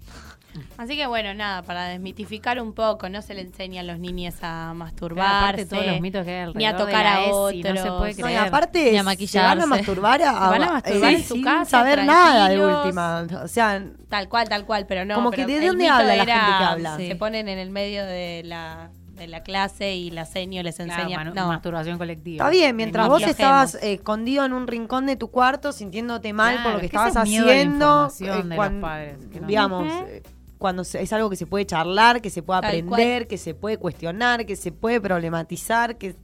Así 0.77 0.95
que 0.97 1.07
bueno, 1.07 1.33
nada, 1.33 1.61
para 1.63 1.85
desmitificar 1.87 2.61
un 2.61 2.73
poco, 2.73 3.09
no 3.09 3.21
se 3.21 3.33
le 3.33 3.41
enseña 3.41 3.81
a 3.81 3.83
los 3.83 3.99
niños 3.99 4.35
a 4.35 4.39
Claro, 4.39 4.73
masturbarse. 4.75 5.37
aparte 5.37 5.65
todos 5.65 5.85
los 5.85 6.01
mitos 6.01 6.25
que 6.25 6.31
hay 6.31 6.37
alrededor 6.41 6.55
ni 6.57 6.65
a 6.65 6.73
de 6.73 6.77
tocar 6.77 7.03
la 7.05 7.15
a 7.15 7.27
otros. 7.29 7.55
no 7.75 7.81
se 7.83 7.91
puede 7.91 8.13
No, 8.13 8.19
y 8.19 8.21
creer. 8.33 8.39
aparte 8.39 8.79
Ni 8.79 8.87
a 8.87 8.91
se 8.91 8.95
van 8.97 8.99
a 8.99 9.03
maquillarse. 9.03 9.65
masturbar 9.67 10.21
a, 10.23 10.31
Se 10.33 10.39
van 10.39 10.63
a 10.63 10.71
masturbar 10.73 11.13
en 11.13 11.23
su 11.23 11.33
sin 11.35 11.43
casa, 11.43 11.65
saber 11.65 12.03
nada 12.05 12.49
de 12.49 12.65
última. 12.65 13.27
O 13.43 13.47
sea, 13.47 13.83
Tal 14.09 14.27
cual, 14.29 14.49
tal 14.49 14.65
cual, 14.65 14.85
pero 14.87 15.05
no. 15.05 15.15
Como 15.15 15.31
pero 15.31 15.45
que 15.47 15.59
¿de 15.59 15.67
dónde 15.67 15.87
habla 15.87 16.15
la 16.15 16.25
gente 16.25 16.57
que 16.57 16.63
habla? 16.63 16.97
Se 16.97 17.15
ponen 17.15 17.47
en 17.47 17.59
el 17.59 17.69
medio 17.69 18.03
de 18.05 18.41
la, 18.43 18.89
de 19.15 19.27
la 19.27 19.43
clase 19.43 19.93
y 19.95 20.09
la 20.11 20.25
seño 20.25 20.63
les 20.63 20.77
Claro, 20.77 20.93
enseña. 21.03 21.23
no, 21.25 21.47
masturbación 21.49 21.97
colectiva. 21.97 22.45
está 22.45 22.49
bien, 22.49 22.75
mientras 22.75 23.07
vos 23.07 23.21
estabas 23.21 23.75
eh, 23.75 23.93
escondido 23.93 24.45
en 24.45 24.53
un 24.53 24.65
rincón 24.65 25.05
de 25.05 25.15
tu 25.17 25.29
cuarto 25.29 25.71
sintiéndote 25.73 26.31
mal 26.33 26.53
Claro, 26.55 26.63
por 26.63 26.73
lo 26.75 26.79
que 26.79 26.85
es 26.87 26.91
que 26.91 26.95
estabas 26.97 27.17
haciendo. 27.17 28.07
de 28.07 28.43
los 28.55 28.69
padres, 28.81 29.17
que 29.31 29.41
no- 29.41 29.47
digamos, 29.47 29.93
Ujú. 29.93 30.05
eh, 30.07 30.23
cuando 30.59 30.83
se- 30.83 31.01
es 31.01 31.11
algo 31.13 31.29
que 31.31 31.35
se 31.35 31.47
puede 31.47 31.65
charlar, 31.65 32.21
que 32.21 32.29
se 32.29 32.43
puede 32.43 32.61
Tal 32.61 32.69
aprender, 32.69 33.27
que 33.27 33.37
se 33.39 33.55
puede 33.55 33.77
cuestionar, 33.77 34.45
que 34.45 34.55
se 34.55 34.71
puede 34.71 35.01
problematizar, 35.01 35.97
que 35.97 36.15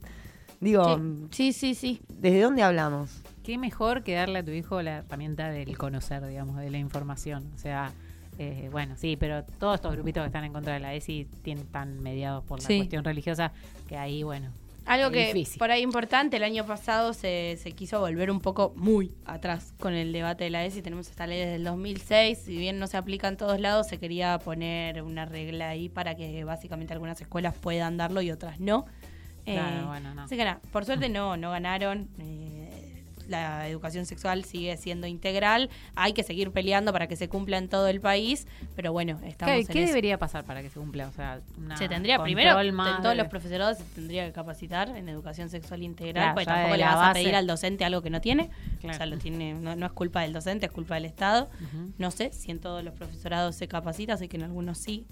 digo, 0.60 1.00
sí, 1.30 1.52
sí, 1.52 1.74
sí. 1.74 2.00
¿desde 2.08 2.42
dónde 2.42 2.62
hablamos? 2.62 3.22
Qué 3.42 3.58
mejor 3.58 4.02
que 4.04 4.14
darle 4.14 4.40
a 4.40 4.44
tu 4.44 4.50
hijo 4.52 4.80
la 4.82 4.98
herramienta 4.98 5.48
del 5.50 5.76
conocer, 5.78 6.24
digamos, 6.26 6.56
de 6.58 6.70
la 6.70 6.78
información. 6.78 7.50
O 7.54 7.58
sea, 7.58 7.92
eh, 8.38 8.68
bueno, 8.70 8.94
sí, 8.96 9.16
pero 9.16 9.44
todos 9.58 9.76
estos 9.76 9.92
grupitos 9.94 10.22
que 10.22 10.26
están 10.26 10.44
en 10.44 10.52
contra 10.52 10.74
de 10.74 10.80
la 10.80 10.94
ESI 10.94 11.26
tienen, 11.42 11.64
están 11.64 12.00
mediados 12.02 12.44
por 12.44 12.60
la 12.60 12.66
Sí. 12.68 12.76
cuestión 12.78 13.04
religiosa, 13.04 13.52
que 13.88 13.96
ahí, 13.96 14.22
bueno, 14.22 14.50
Algo 14.86 15.10
que 15.10 15.26
difícil. 15.34 15.58
por 15.58 15.70
ahí 15.70 15.82
importante, 15.82 16.36
el 16.36 16.44
año 16.44 16.64
pasado 16.64 17.12
se, 17.12 17.58
se 17.60 17.72
quiso 17.72 18.00
volver 18.00 18.30
un 18.30 18.40
poco 18.40 18.72
muy 18.76 19.12
atrás 19.24 19.74
con 19.80 19.94
el 19.94 20.12
debate 20.12 20.44
de 20.44 20.50
la 20.50 20.64
ESI. 20.64 20.80
Tenemos 20.82 21.08
esta 21.08 21.26
ley 21.26 21.38
desde 21.40 21.56
el 21.56 21.64
2006, 21.64 22.38
si 22.38 22.56
bien 22.56 22.78
no 22.78 22.86
se 22.86 22.96
aplica 22.96 23.26
en 23.28 23.36
todos 23.36 23.60
lados, 23.60 23.88
se 23.88 23.98
quería 23.98 24.38
poner 24.38 25.02
una 25.02 25.24
regla 25.24 25.70
ahí 25.70 25.88
para 25.88 26.14
que 26.14 26.44
básicamente 26.44 26.92
algunas 26.92 27.20
escuelas 27.20 27.54
puedan 27.54 27.96
darlo 27.96 28.22
y 28.22 28.30
otras 28.30 28.60
no. 28.60 28.84
Claro, 29.44 29.82
Eh, 29.82 29.86
bueno, 29.86 30.14
no. 30.14 30.22
Así 30.22 30.36
que 30.36 30.44
nada, 30.44 30.60
por 30.72 30.84
suerte 30.84 31.08
no, 31.08 31.36
no 31.36 31.50
ganaron. 31.52 32.08
eh, 32.20 32.75
la 33.28 33.68
educación 33.68 34.06
sexual 34.06 34.44
sigue 34.44 34.76
siendo 34.76 35.06
integral. 35.06 35.70
Hay 35.94 36.12
que 36.12 36.22
seguir 36.22 36.50
peleando 36.52 36.92
para 36.92 37.06
que 37.06 37.16
se 37.16 37.28
cumpla 37.28 37.58
en 37.58 37.68
todo 37.68 37.88
el 37.88 38.00
país, 38.00 38.46
pero 38.74 38.92
bueno, 38.92 39.18
estamos 39.24 39.54
¿qué, 39.54 39.60
en 39.60 39.66
qué 39.66 39.82
eso. 39.84 39.88
debería 39.88 40.18
pasar 40.18 40.44
para 40.44 40.62
que 40.62 40.70
se 40.70 40.78
cumpla? 40.78 41.08
O 41.08 41.12
sea, 41.12 41.40
una 41.58 41.76
Se 41.76 41.88
tendría 41.88 42.22
primero, 42.22 42.54
más 42.72 43.02
todos 43.02 43.10
de- 43.16 43.22
los 43.22 43.28
profesorados 43.28 43.78
se 43.78 43.84
tendría 43.94 44.26
que 44.26 44.32
capacitar 44.32 44.88
en 44.90 45.08
educación 45.08 45.48
sexual 45.50 45.82
integral, 45.82 46.14
Claro, 46.22 46.34
porque 46.34 46.46
tampoco 46.46 46.76
le 46.76 46.84
vas 46.84 47.10
a 47.10 47.12
pedir 47.12 47.34
al 47.34 47.46
docente 47.46 47.84
algo 47.84 48.02
que 48.02 48.10
no 48.10 48.20
tiene. 48.20 48.50
Claro. 48.80 48.94
O 48.94 48.96
sea, 48.96 49.06
lo 49.06 49.18
tiene, 49.18 49.54
no, 49.54 49.76
no 49.76 49.86
es 49.86 49.92
culpa 49.92 50.22
del 50.22 50.32
docente, 50.32 50.66
es 50.66 50.72
culpa 50.72 50.94
del 50.94 51.04
Estado. 51.06 51.48
No 51.98 52.10
sé 52.10 52.32
si 52.32 52.50
en 52.50 52.60
todos 52.60 52.82
los 52.84 52.94
profesorados 52.94 53.56
se 53.56 53.68
capacita, 53.68 54.16
sé 54.16 54.28
que 54.28 54.36
en 54.36 54.44
algunos 54.44 54.78
sí. 54.78 55.06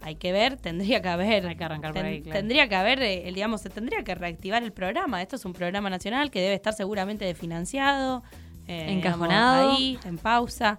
Hay 0.00 0.14
que 0.14 0.30
ver, 0.32 0.56
tendría 0.56 1.02
que 1.02 1.08
haber. 1.08 1.46
Hay 1.46 1.56
que 1.56 1.64
arrancar 1.64 1.92
por 1.92 2.02
ten- 2.02 2.06
ahí, 2.12 2.22
claro. 2.22 2.38
Tendría 2.38 2.68
que 2.68 2.74
haber, 2.76 3.02
eh, 3.02 3.28
el, 3.28 3.34
digamos, 3.34 3.60
se 3.62 3.68
tendría 3.70 4.04
que 4.04 4.14
reactivar 4.14 4.62
el 4.62 4.72
programa. 4.72 5.20
Esto 5.22 5.36
es 5.36 5.44
un 5.44 5.52
programa 5.52 5.90
nacional 5.90 6.30
que 6.30 6.40
debe 6.40 6.54
estar 6.54 6.72
seguramente 6.72 7.24
desfinanciado. 7.24 8.22
eh, 8.68 8.92
Encajonado. 8.92 9.72
ahí, 9.72 9.98
en 10.04 10.18
pausa. 10.18 10.78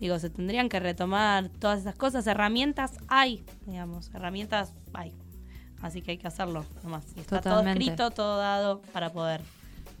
Digo, 0.00 0.18
se 0.18 0.28
tendrían 0.28 0.68
que 0.68 0.80
retomar 0.80 1.48
todas 1.48 1.80
esas 1.80 1.94
cosas. 1.94 2.26
Herramientas 2.26 2.98
hay, 3.08 3.44
digamos, 3.66 4.10
herramientas 4.14 4.74
hay. 4.92 5.12
Así 5.80 6.02
que 6.02 6.10
hay 6.12 6.18
que 6.18 6.26
hacerlo 6.26 6.64
nomás. 6.82 7.04
Y 7.16 7.20
está 7.20 7.40
todo 7.40 7.60
escrito, 7.66 8.10
todo 8.10 8.38
dado 8.38 8.82
para 8.92 9.10
poder 9.12 9.40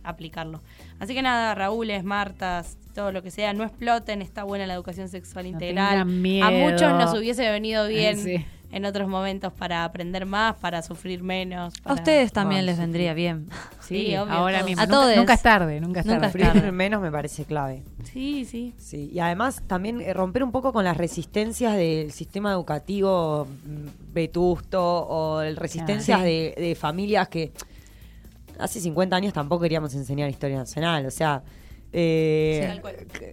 aplicarlo. 0.04 0.60
Así 0.98 1.14
que 1.14 1.22
nada, 1.22 1.54
Raúles, 1.54 2.02
Martas, 2.04 2.76
todo 2.94 3.12
lo 3.12 3.22
que 3.22 3.30
sea, 3.30 3.52
no 3.52 3.64
exploten, 3.64 4.20
está 4.22 4.42
buena 4.44 4.66
la 4.66 4.74
educación 4.74 5.08
sexual 5.08 5.44
No 5.44 5.50
integral. 5.52 5.98
A 6.00 6.50
muchos 6.50 6.92
nos 6.92 7.14
hubiese 7.16 7.48
venido 7.50 7.86
bien 7.86 8.18
Sí. 8.18 8.44
En 8.70 8.84
otros 8.84 9.08
momentos 9.08 9.52
para 9.52 9.84
aprender 9.84 10.26
más, 10.26 10.56
para 10.56 10.82
sufrir 10.82 11.22
menos. 11.22 11.72
A 11.84 11.94
ustedes 11.94 12.32
también 12.32 12.66
les 12.66 12.74
sí, 12.76 12.80
vendría 12.82 13.14
bien. 13.14 13.48
Sí, 13.80 14.08
Sí, 14.08 14.16
obvio, 14.16 14.32
ahora 14.34 14.58
todos. 14.58 14.68
mismo. 14.68 14.82
A 14.82 14.86
nunca, 14.86 15.00
todos. 15.00 15.16
nunca 15.16 15.34
es 15.34 15.42
tarde, 15.42 15.80
nunca 15.80 16.00
es 16.00 16.06
Nunca 16.06 16.30
tarde. 16.30 16.50
Sufrir 16.52 16.72
menos 16.72 17.00
me 17.00 17.10
parece 17.10 17.44
clave. 17.44 17.82
Sí, 18.04 18.44
sí. 18.44 18.74
Sí, 18.76 19.10
y 19.12 19.18
además 19.20 19.62
también 19.66 20.00
eh, 20.02 20.12
romper 20.12 20.44
un 20.44 20.52
poco 20.52 20.72
con 20.74 20.84
las 20.84 20.96
resistencias 20.98 21.74
del 21.76 22.12
sistema 22.12 22.52
educativo 22.52 23.46
mm, 23.46 24.12
vetusto 24.12 24.82
o 24.82 25.40
el 25.40 25.56
resistencias 25.56 26.20
Ah, 26.20 26.22
sí. 26.24 26.28
de, 26.28 26.54
de 26.58 26.74
familias 26.74 27.28
que 27.28 27.52
hace 28.58 28.80
50 28.80 29.16
años 29.16 29.32
tampoco 29.32 29.62
queríamos 29.62 29.94
enseñar 29.94 30.28
historia 30.28 30.58
nacional. 30.58 31.06
O 31.06 31.10
sea, 31.10 31.42
eh, 31.92 32.78
Sí, 32.82 33.24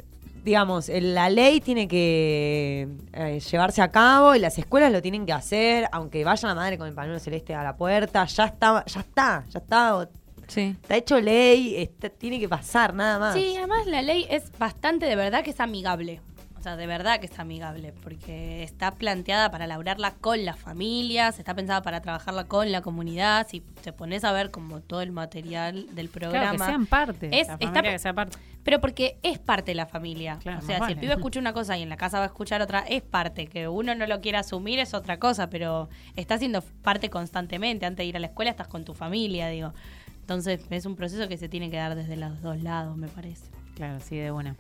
digamos, 0.46 0.88
el- 0.90 1.16
la 1.16 1.30
ley 1.30 1.60
tiene 1.60 1.88
que 1.88 2.88
eh, 3.14 3.40
llevarse 3.40 3.82
a 3.82 3.90
cabo 3.92 4.36
y 4.36 4.40
las 4.40 4.58
escuelas 4.60 4.92
lo 4.92 5.02
tienen 5.02 5.26
que 5.26 5.34
hacer, 5.34 5.88
aunque 5.92 6.24
vaya 6.24 6.48
la 6.48 6.56
madre 6.56 6.78
con 6.78 6.88
el 6.88 6.94
pañuelo 6.94 7.20
celeste 7.20 7.54
a 7.56 7.64
la 7.64 7.76
puerta, 7.76 8.24
ya 8.26 8.46
está, 8.46 8.86
ya 8.86 9.00
está, 9.02 9.44
ya 9.50 9.60
está. 9.60 10.08
Sí. 10.48 10.76
Está 10.80 10.96
hecho 10.96 11.20
ley, 11.20 11.76
está- 11.76 12.10
tiene 12.10 12.40
que 12.40 12.48
pasar, 12.48 12.94
nada 12.94 13.18
más. 13.18 13.34
Sí, 13.34 13.56
además 13.58 13.88
la 13.88 14.04
ley 14.04 14.28
es 14.30 14.44
bastante 14.60 15.08
de 15.08 15.16
verdad 15.16 15.44
que 15.44 15.50
es 15.50 15.60
amigable. 15.60 16.22
Sea, 16.66 16.78
de 16.78 16.88
verdad 16.88 17.20
que 17.20 17.28
es 17.28 17.38
amigable, 17.38 17.94
porque 18.02 18.64
está 18.64 18.90
planteada 18.90 19.52
para 19.52 19.66
elaborarla 19.66 20.16
con 20.20 20.46
las 20.46 20.58
familias, 20.60 21.38
está 21.38 21.54
pensada 21.54 21.84
para 21.84 22.02
trabajarla 22.02 22.46
con 22.46 22.72
la 22.72 22.82
comunidad. 22.82 23.46
Si 23.48 23.60
te 23.62 23.94
pones 23.94 24.24
a 24.24 24.32
ver 24.32 24.50
como 24.50 24.82
todo 24.82 25.02
el 25.02 25.12
material 25.12 25.86
del 25.94 26.10
programa. 26.10 26.50
Claro, 26.56 26.58
que 26.58 26.64
sean 26.72 26.86
parte. 26.88 27.28
Es- 27.28 27.48
la 27.50 27.54
está- 27.54 27.68
familia 27.68 27.92
que 27.92 28.00
sea 28.00 28.14
parte. 28.14 28.38
Pero 28.64 28.82
porque 28.82 29.20
es 29.22 29.38
parte 29.38 29.72
de 29.72 29.76
la 29.76 29.86
familia. 29.86 30.40
Claro, 30.42 30.58
o 30.58 30.62
sea, 30.64 30.78
si 30.78 30.82
el 30.86 30.96
vale. 30.96 30.96
pibe 30.96 31.14
escucha 31.14 31.40
una 31.40 31.54
cosa 31.54 31.78
y 31.78 31.84
en 31.84 31.90
la 31.90 31.98
casa 31.98 32.18
va 32.18 32.24
a 32.24 32.28
escuchar 32.30 32.64
otra, 32.64 32.80
es 32.80 33.04
parte. 33.04 33.46
Que 33.46 33.68
uno 33.68 33.94
no 33.94 34.08
lo 34.08 34.20
quiera 34.22 34.40
asumir 34.40 34.80
es 34.80 34.96
otra 34.96 35.20
cosa, 35.20 35.52
pero 35.52 35.88
está 36.16 36.40
siendo 36.40 36.64
parte 36.82 37.12
constantemente. 37.12 37.86
Antes 37.86 37.98
de 37.98 38.06
ir 38.06 38.16
a 38.18 38.20
la 38.20 38.26
escuela 38.26 38.50
estás 38.50 38.68
con 38.68 38.84
tu 38.86 38.96
familia, 38.96 39.50
digo. 39.50 39.72
Entonces 40.22 40.62
es 40.72 40.88
un 40.88 40.96
proceso 40.96 41.28
que 41.28 41.38
se 41.38 41.48
tiene 41.48 41.70
que 41.70 41.78
dar 41.78 41.94
desde 41.94 42.18
los 42.18 42.42
dos 42.42 42.60
lados, 42.64 42.98
me 42.98 43.08
parece. 43.08 43.52
Claro, 43.76 44.00
sí, 44.00 44.16
de 44.18 44.32
una. 44.32 44.56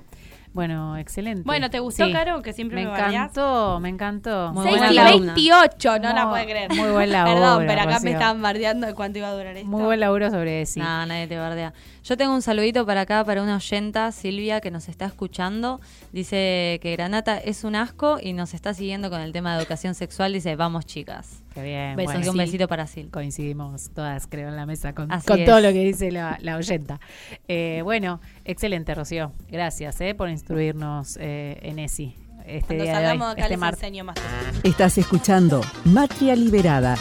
Bueno, 0.55 0.95
excelente. 0.95 1.43
Bueno, 1.43 1.69
¿te 1.69 1.79
gustó, 1.79 2.05
Sí. 2.05 2.13
Caro? 2.13 2.41
Que 2.41 2.53
siempre 2.53 2.77
me 2.77 2.89
me 2.89 2.97
encantó, 2.97 3.77
me 3.81 3.89
encantó. 3.89 4.53
Muy 4.53 4.63
6 4.63 4.77
buena 4.77 4.93
y 4.93 4.97
alumna. 4.97 5.33
28, 5.33 5.99
no 5.99 6.13
la 6.13 6.29
puede 6.29 6.45
creer. 6.45 6.73
muy 6.73 6.91
buen 6.91 7.11
laburo, 7.11 7.35
Perdón, 7.35 7.63
pero 7.67 7.81
acá 7.81 7.95
Rocío. 7.95 8.05
me 8.05 8.11
estaban 8.11 8.41
bardeando 8.41 8.87
de 8.87 8.93
cuánto 8.93 9.19
iba 9.19 9.27
a 9.27 9.33
durar 9.33 9.57
esto. 9.57 9.67
Muy 9.67 9.83
buen 9.83 9.99
laburo 9.99 10.29
sobre 10.31 10.61
eso. 10.61 10.79
No, 10.79 11.05
nadie 11.05 11.27
te 11.27 11.37
bardea. 11.37 11.73
Yo 12.05 12.15
tengo 12.15 12.33
un 12.33 12.41
saludito 12.41 12.85
para 12.85 13.01
acá, 13.01 13.25
para 13.25 13.43
una 13.43 13.57
oyenta, 13.57 14.09
Silvia, 14.13 14.61
que 14.61 14.71
nos 14.71 14.87
está 14.87 15.05
escuchando. 15.05 15.81
Dice 16.13 16.79
que 16.81 16.93
Granata 16.93 17.37
es 17.37 17.65
un 17.65 17.75
asco 17.75 18.17
y 18.21 18.31
nos 18.31 18.53
está 18.53 18.73
siguiendo 18.73 19.09
con 19.09 19.19
el 19.19 19.33
tema 19.33 19.55
de 19.55 19.61
educación 19.61 19.93
sexual. 19.93 20.31
Dice, 20.31 20.55
vamos 20.55 20.85
chicas. 20.85 21.43
Qué 21.53 21.63
bien. 21.63 21.95
Besos 21.95 22.13
bueno, 22.13 22.25
y 22.25 22.29
un 22.29 22.33
sí, 22.33 22.39
besito 22.39 22.67
para 22.67 22.85
Sil. 22.91 23.07
Coincidimos 23.11 23.89
todas, 23.91 24.27
creo, 24.27 24.49
en 24.49 24.57
la 24.57 24.65
mesa 24.65 24.93
con, 24.93 25.07
todo 25.07 25.61
lo 25.61 25.69
que 25.69 25.83
dice 25.83 26.11
la, 26.11 26.37
la 26.41 26.57
oyenta. 26.57 26.99
Eh, 27.47 27.81
bueno, 27.83 28.19
excelente, 28.43 28.93
Rocío. 28.93 29.31
Gracias 29.49 29.99
eh, 30.01 30.14
por 30.15 30.29
instruirnos 30.29 31.17
eh, 31.19 31.59
en 31.61 31.79
ESI 31.79 32.15
este 32.47 32.67
Cuando 32.67 32.83
día 32.83 32.93
de 32.93 32.97
hoy, 32.99 33.05
salgamos 33.07 33.31
acá 33.31 33.41
este 33.41 33.49
les 33.49 33.59
martes. 33.59 33.83
enseño 33.83 34.03
más. 34.03 34.15
Estás 34.63 34.97
escuchando 34.97 35.61
Matria 35.85 36.35
Liberada. 36.35 36.95